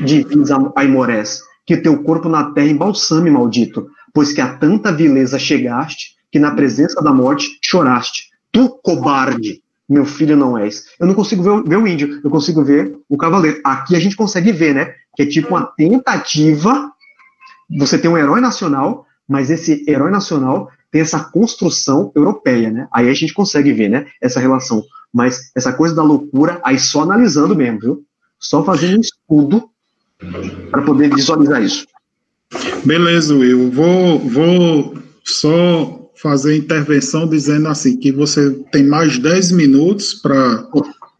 [0.04, 0.24] de
[0.74, 6.38] aimorés, que teu corpo na terra embalsame, maldito, pois que a tanta vileza chegaste, que
[6.38, 8.30] na presença da morte choraste.
[8.52, 10.84] Tu, cobarde, meu filho não és.
[10.98, 13.60] Eu não consigo ver, ver, o índio, eu consigo ver o cavaleiro.
[13.64, 14.94] Aqui a gente consegue ver, né?
[15.14, 16.90] Que é tipo uma tentativa.
[17.78, 22.88] Você tem um herói nacional, mas esse herói nacional tem essa construção europeia, né?
[22.92, 24.06] Aí a gente consegue ver, né?
[24.20, 24.82] Essa relação.
[25.12, 28.04] Mas essa coisa da loucura, aí só analisando mesmo, viu?
[28.38, 29.68] Só fazendo um estudo
[30.70, 31.86] para poder visualizar isso.
[32.84, 33.70] Beleza, Will.
[33.70, 40.66] Vou, vou só fazer intervenção dizendo assim que você tem mais 10 minutos para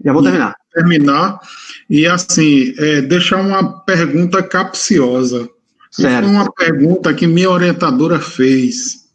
[0.05, 0.55] já vou terminar.
[0.73, 1.41] Terminar
[1.89, 5.49] e assim é, deixar uma pergunta capciosa.
[5.91, 6.29] Certo.
[6.29, 9.06] Uma pergunta que minha orientadora fez.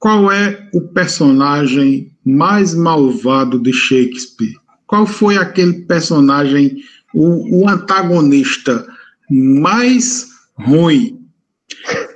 [0.00, 4.56] Qual é o personagem mais malvado de Shakespeare?
[4.86, 6.78] Qual foi aquele personagem,
[7.14, 8.86] o, o antagonista
[9.30, 11.28] mais ruim?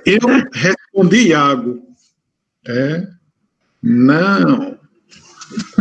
[0.03, 0.19] Eu
[0.51, 1.79] respondi Iago.
[2.67, 3.07] É?
[3.81, 4.77] Não.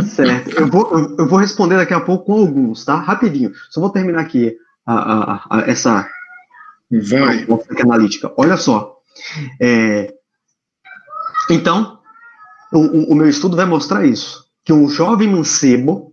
[0.04, 0.50] Certo.
[0.50, 2.96] Eu vou, eu vou responder daqui a pouco com alguns, tá?
[2.96, 3.52] Rapidinho.
[3.70, 4.54] Só vou terminar aqui
[4.86, 6.06] a, a, a essa
[6.90, 7.46] Vai.
[7.80, 8.30] Analítica.
[8.36, 8.98] Olha só.
[9.60, 10.12] É,
[11.50, 11.98] então,
[12.72, 14.44] o, o meu estudo vai mostrar isso.
[14.64, 16.12] Que um jovem mancebo,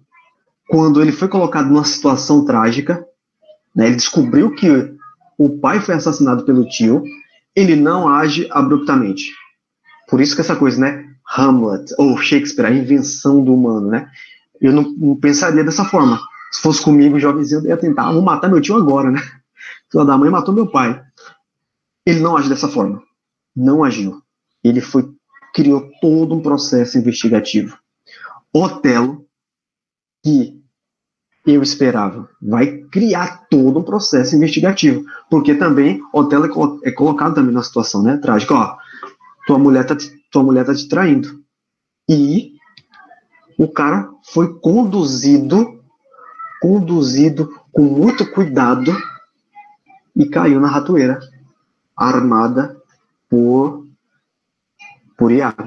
[0.69, 3.05] quando ele foi colocado numa situação trágica,
[3.75, 4.93] né, ele descobriu que
[5.37, 7.03] o pai foi assassinado pelo tio,
[7.55, 9.33] ele não age abruptamente.
[10.09, 11.09] Por isso que essa coisa, né?
[11.35, 14.09] Hamlet, ou Shakespeare, a invenção do humano, né?
[14.59, 16.19] Eu não, não pensaria dessa forma.
[16.51, 19.21] Se fosse comigo, jovenzinho, eu ia tentar, ah, vou matar meu tio agora, né?
[19.89, 21.01] Filho da mãe matou meu pai.
[22.05, 23.01] Ele não age dessa forma.
[23.55, 24.21] Não agiu.
[24.63, 25.09] Ele foi,
[25.53, 27.77] criou todo um processo investigativo.
[28.53, 29.25] Otelo,
[30.23, 30.61] que
[31.45, 35.03] eu esperava, vai criar todo um processo investigativo.
[35.29, 36.45] Porque também Otelo
[36.83, 38.17] é, é colocado também na situação, né?
[38.17, 38.77] Trágica, ó
[39.45, 41.41] tua mulher tá te, tua mulher tá te traindo.
[42.07, 42.53] E
[43.57, 45.83] o cara foi conduzido,
[46.61, 48.95] conduzido com muito cuidado
[50.15, 51.19] e caiu na ratoeira.
[51.95, 52.77] armada
[53.29, 53.80] por,
[55.21, 55.63] por Iago.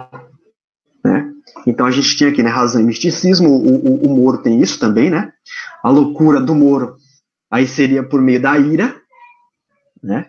[1.04, 1.32] Né?
[1.64, 4.80] Então a gente tinha aqui né, razão e misticismo, o, o, o Moro tem isso
[4.80, 5.32] também, né?
[5.80, 6.96] A loucura do Moro
[7.48, 9.00] aí seria por meio da ira,
[10.02, 10.26] né?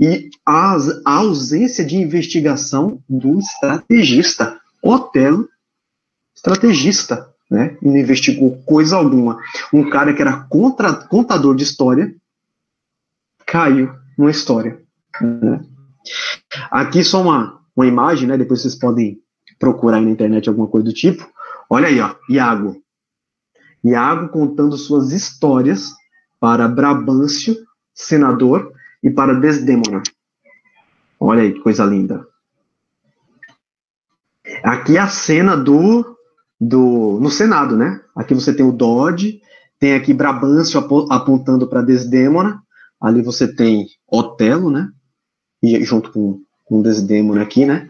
[0.00, 4.58] E a, a ausência de investigação do estrategista.
[4.82, 5.48] Otelo,
[6.34, 7.76] estrategista, né?
[7.80, 9.40] E não investigou coisa alguma.
[9.72, 12.12] Um cara que era contra, contador de história
[13.46, 14.80] caiu numa história.
[15.20, 15.60] Né?
[16.70, 18.36] Aqui só uma, uma imagem, né?
[18.36, 19.22] Depois vocês podem
[19.56, 21.24] procurar aí na internet alguma coisa do tipo.
[21.70, 22.82] Olha aí, ó, Iago.
[23.84, 25.92] Iago contando suas histórias
[26.40, 27.56] para Brabâncio,
[27.94, 30.02] senador, e para Desdemona.
[31.20, 32.26] Olha aí que coisa linda.
[34.64, 36.16] Aqui é a cena do,
[36.60, 38.00] do no Senado, né?
[38.12, 39.40] Aqui você tem o Dodge,
[39.78, 42.60] tem aqui Brabâncio apontando para Desdemona,
[43.00, 44.90] ali você tem Otelo, né?
[45.62, 47.88] E junto com, com Desdemona aqui, né?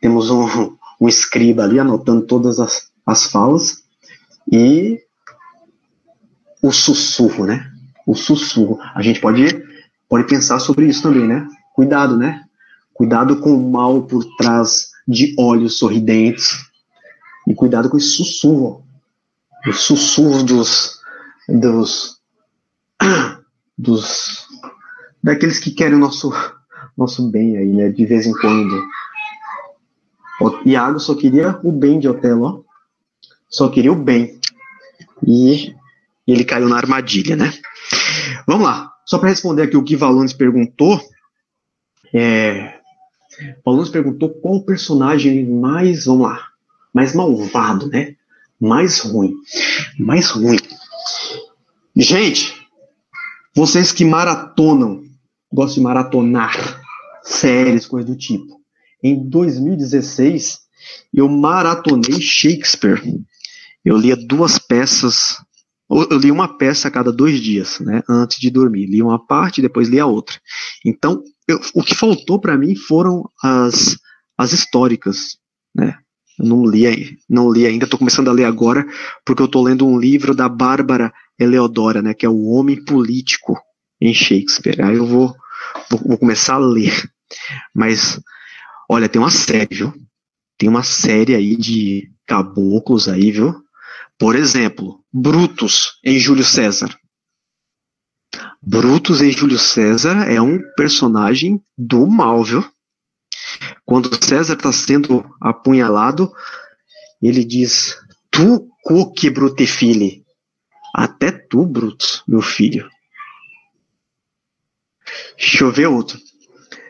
[0.00, 3.82] Temos um, um escriba ali anotando todas as, as falas
[4.50, 5.00] e
[6.62, 7.70] o sussurro, né?
[8.06, 8.78] O sussurro.
[8.94, 9.66] A gente pode
[10.08, 11.46] pode pensar sobre isso também, né?
[11.74, 12.44] Cuidado, né?
[12.94, 16.56] Cuidado com o mal por trás de olhos sorridentes
[17.46, 18.84] e cuidado com esse sussurro,
[19.66, 20.98] o sussurro dos
[21.48, 22.20] dos
[23.78, 24.46] dos
[25.22, 26.30] daqueles que querem o nosso
[26.98, 27.90] nosso bem aí, né?
[27.90, 28.84] De vez em quando.
[30.40, 32.60] O Iago só queria o bem de Otelo, ó.
[33.48, 34.40] Só queria o bem.
[35.24, 35.74] E
[36.26, 37.52] ele caiu na armadilha, né?
[38.46, 38.92] Vamos lá.
[39.06, 41.00] Só para responder aqui o que Valões perguntou,
[42.12, 42.78] é,
[43.64, 46.48] Valões perguntou qual o personagem mais, vamos lá,
[46.92, 48.16] mais malvado, né?
[48.60, 49.34] Mais ruim.
[49.98, 50.58] Mais ruim.
[51.96, 52.54] Gente,
[53.54, 55.04] vocês que maratonam,
[55.52, 56.87] gostam de maratonar
[57.28, 58.60] séries, coisas do tipo.
[59.02, 60.58] Em 2016,
[61.12, 63.02] eu maratonei Shakespeare.
[63.84, 65.36] Eu lia duas peças
[65.90, 68.86] eu li uma peça a cada dois dias, né, antes de dormir.
[68.86, 70.38] Li uma parte, depois li a outra.
[70.84, 73.96] Então, eu, o que faltou para mim foram as,
[74.36, 75.38] as históricas,
[75.74, 75.96] né.
[76.38, 78.86] Eu não li, não li ainda, estou começando a ler agora,
[79.24, 83.58] porque eu estou lendo um livro da Bárbara Eleodora, né, que é o Homem Político
[84.00, 84.80] em Shakespeare.
[84.82, 85.34] Aí eu vou,
[85.90, 87.10] vou, vou começar a ler.
[87.74, 88.20] Mas,
[88.88, 89.94] olha, tem uma série, viu?
[90.56, 93.54] Tem uma série aí de caboclos aí, viu?
[94.18, 96.96] Por exemplo, Brutus em Júlio César.
[98.60, 102.64] Brutus em Júlio César é um personagem do mal, viu?
[103.84, 106.32] Quando César está sendo apunhalado,
[107.22, 107.96] ele diz:
[108.30, 110.24] Tu coque brutefile.
[110.94, 112.90] Até tu, Brutus, meu filho.
[115.36, 116.18] Deixa eu ver outro.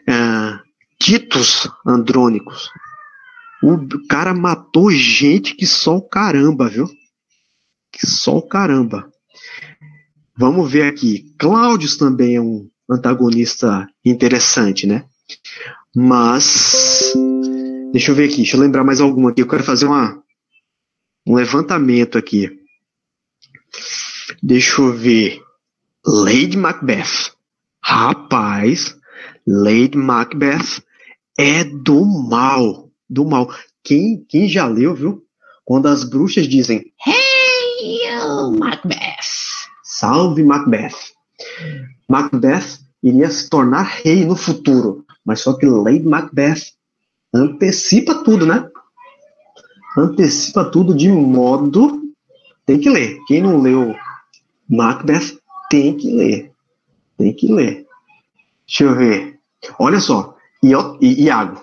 [0.09, 0.59] Uh,
[0.99, 2.71] Titus Andrônicos.
[3.63, 6.89] O cara matou gente que só o caramba, viu?
[7.99, 9.11] que só o caramba.
[10.37, 11.35] Vamos ver aqui.
[11.39, 15.05] Cláudios também é um antagonista interessante, né?
[15.95, 17.13] Mas.
[17.93, 19.43] Deixa eu ver aqui, deixa eu lembrar mais alguma aqui.
[19.43, 20.23] Eu quero fazer uma,
[21.27, 22.51] um levantamento aqui.
[24.43, 25.43] Deixa eu ver.
[26.07, 27.33] Lady Macbeth.
[27.83, 28.97] Rapaz,
[29.51, 30.83] Lady Macbeth
[31.39, 32.91] é do mal.
[33.09, 33.49] Do mal.
[33.83, 35.25] Quem, quem já leu, viu?
[35.65, 37.29] Quando as bruxas dizem, hey!
[38.19, 39.69] Hail Macbeth!
[39.83, 41.15] Salve Macbeth!
[42.09, 46.73] Macbeth iria se tornar rei no futuro, mas só que Lady Macbeth
[47.33, 48.69] antecipa tudo, né?
[49.97, 52.03] Antecipa tudo de modo.
[52.67, 53.19] Tem que ler.
[53.27, 53.95] Quem não leu
[54.69, 55.39] Macbeth
[55.71, 56.53] tem que ler.
[57.17, 57.87] Tem que ler.
[58.67, 59.38] Deixa eu ver.
[59.79, 60.37] Olha só.
[60.63, 61.63] Iago.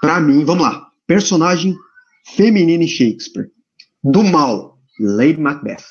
[0.00, 0.88] Para mim, vamos lá.
[1.06, 1.76] Personagem
[2.36, 3.50] feminino em Shakespeare.
[4.02, 4.78] Do mal.
[4.98, 5.84] Lady Macbeth.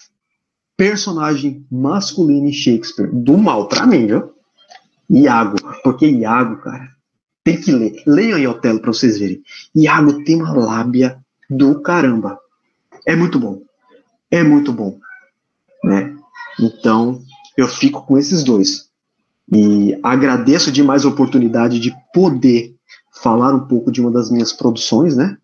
[0.75, 4.31] Personagem masculino em Shakespeare, do mal para mim, viu?
[5.09, 6.89] Iago, porque Iago, cara,
[7.43, 8.03] tem que ler.
[8.05, 9.41] Leiam aí Otelo para vocês verem.
[9.73, 11.17] Iago tem uma lábia
[11.49, 12.37] do caramba.
[13.05, 13.63] É muito bom.
[14.29, 14.99] É muito bom.
[15.83, 16.15] Né?
[16.59, 17.23] Então,
[17.55, 18.86] eu fico com esses dois.
[19.51, 22.75] E agradeço demais a oportunidade de poder
[23.21, 25.37] falar um pouco de uma das minhas produções, né?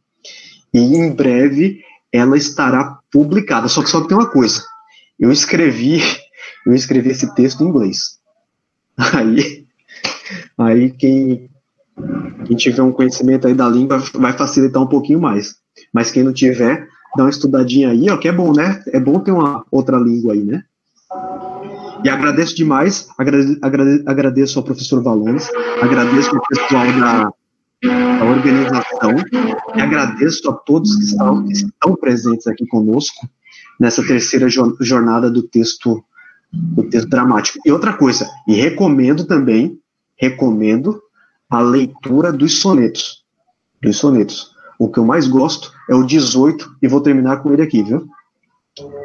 [0.74, 1.82] E em breve
[2.12, 3.68] ela estará publicada.
[3.68, 4.64] Só que só tem uma coisa.
[5.20, 6.01] Eu escrevi,
[6.66, 8.20] eu escrevi esse texto em inglês.
[9.14, 9.66] Aí,
[10.56, 11.49] aí quem,
[12.45, 15.56] quem tiver um conhecimento aí da língua vai facilitar um pouquinho mais.
[15.91, 16.88] Mas quem não tiver,
[17.18, 18.84] dá uma estudadinha aí, ó, que é bom, né?
[18.88, 20.64] É bom ter uma outra língua aí, né?
[22.04, 25.47] E agradeço demais, agrade, agrade, agradeço ao professor Valones,
[25.82, 27.34] agradeço ao pessoal da,
[27.82, 29.12] da organização,
[29.76, 33.28] e agradeço a todos que estão, que estão presentes aqui conosco
[33.80, 36.04] nessa terceira jornada do texto,
[36.51, 37.60] do texto dramático.
[37.66, 39.80] E outra coisa, e recomendo também,
[40.18, 41.01] recomendo
[41.49, 43.24] a leitura dos sonetos,
[43.82, 44.51] dos sonetos.
[44.78, 48.06] O que eu mais gosto é o 18, e vou terminar com ele aqui, viu?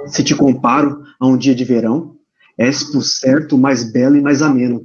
[0.07, 2.17] Se te comparo a um dia de verão,
[2.59, 4.84] és por certo mais belo e mais ameno.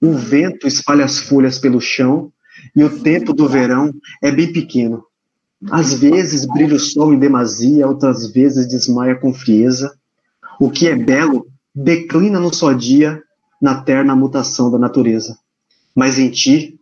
[0.00, 2.32] O vento espalha as folhas pelo chão
[2.74, 3.92] e o tempo do verão
[4.22, 5.04] é bem pequeno.
[5.70, 9.94] Às vezes brilha o sol em demasia, outras vezes desmaia com frieza.
[10.58, 13.22] O que é belo declina no só dia,
[13.60, 15.38] na terna mutação da natureza.
[15.94, 16.80] Mas em ti,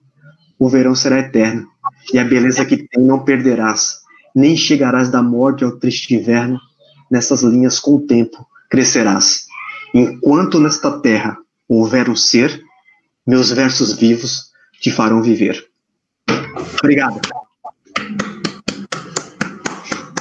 [0.58, 1.66] o verão será eterno,
[2.12, 4.00] e a beleza que tem não perderás,
[4.34, 6.58] nem chegarás da morte ao triste inverno,
[7.10, 9.49] nessas linhas com o tempo crescerás.
[9.94, 11.36] Enquanto nesta terra
[11.68, 12.62] houver um ser,
[13.26, 15.68] meus versos vivos te farão viver.
[16.82, 17.20] Obrigado.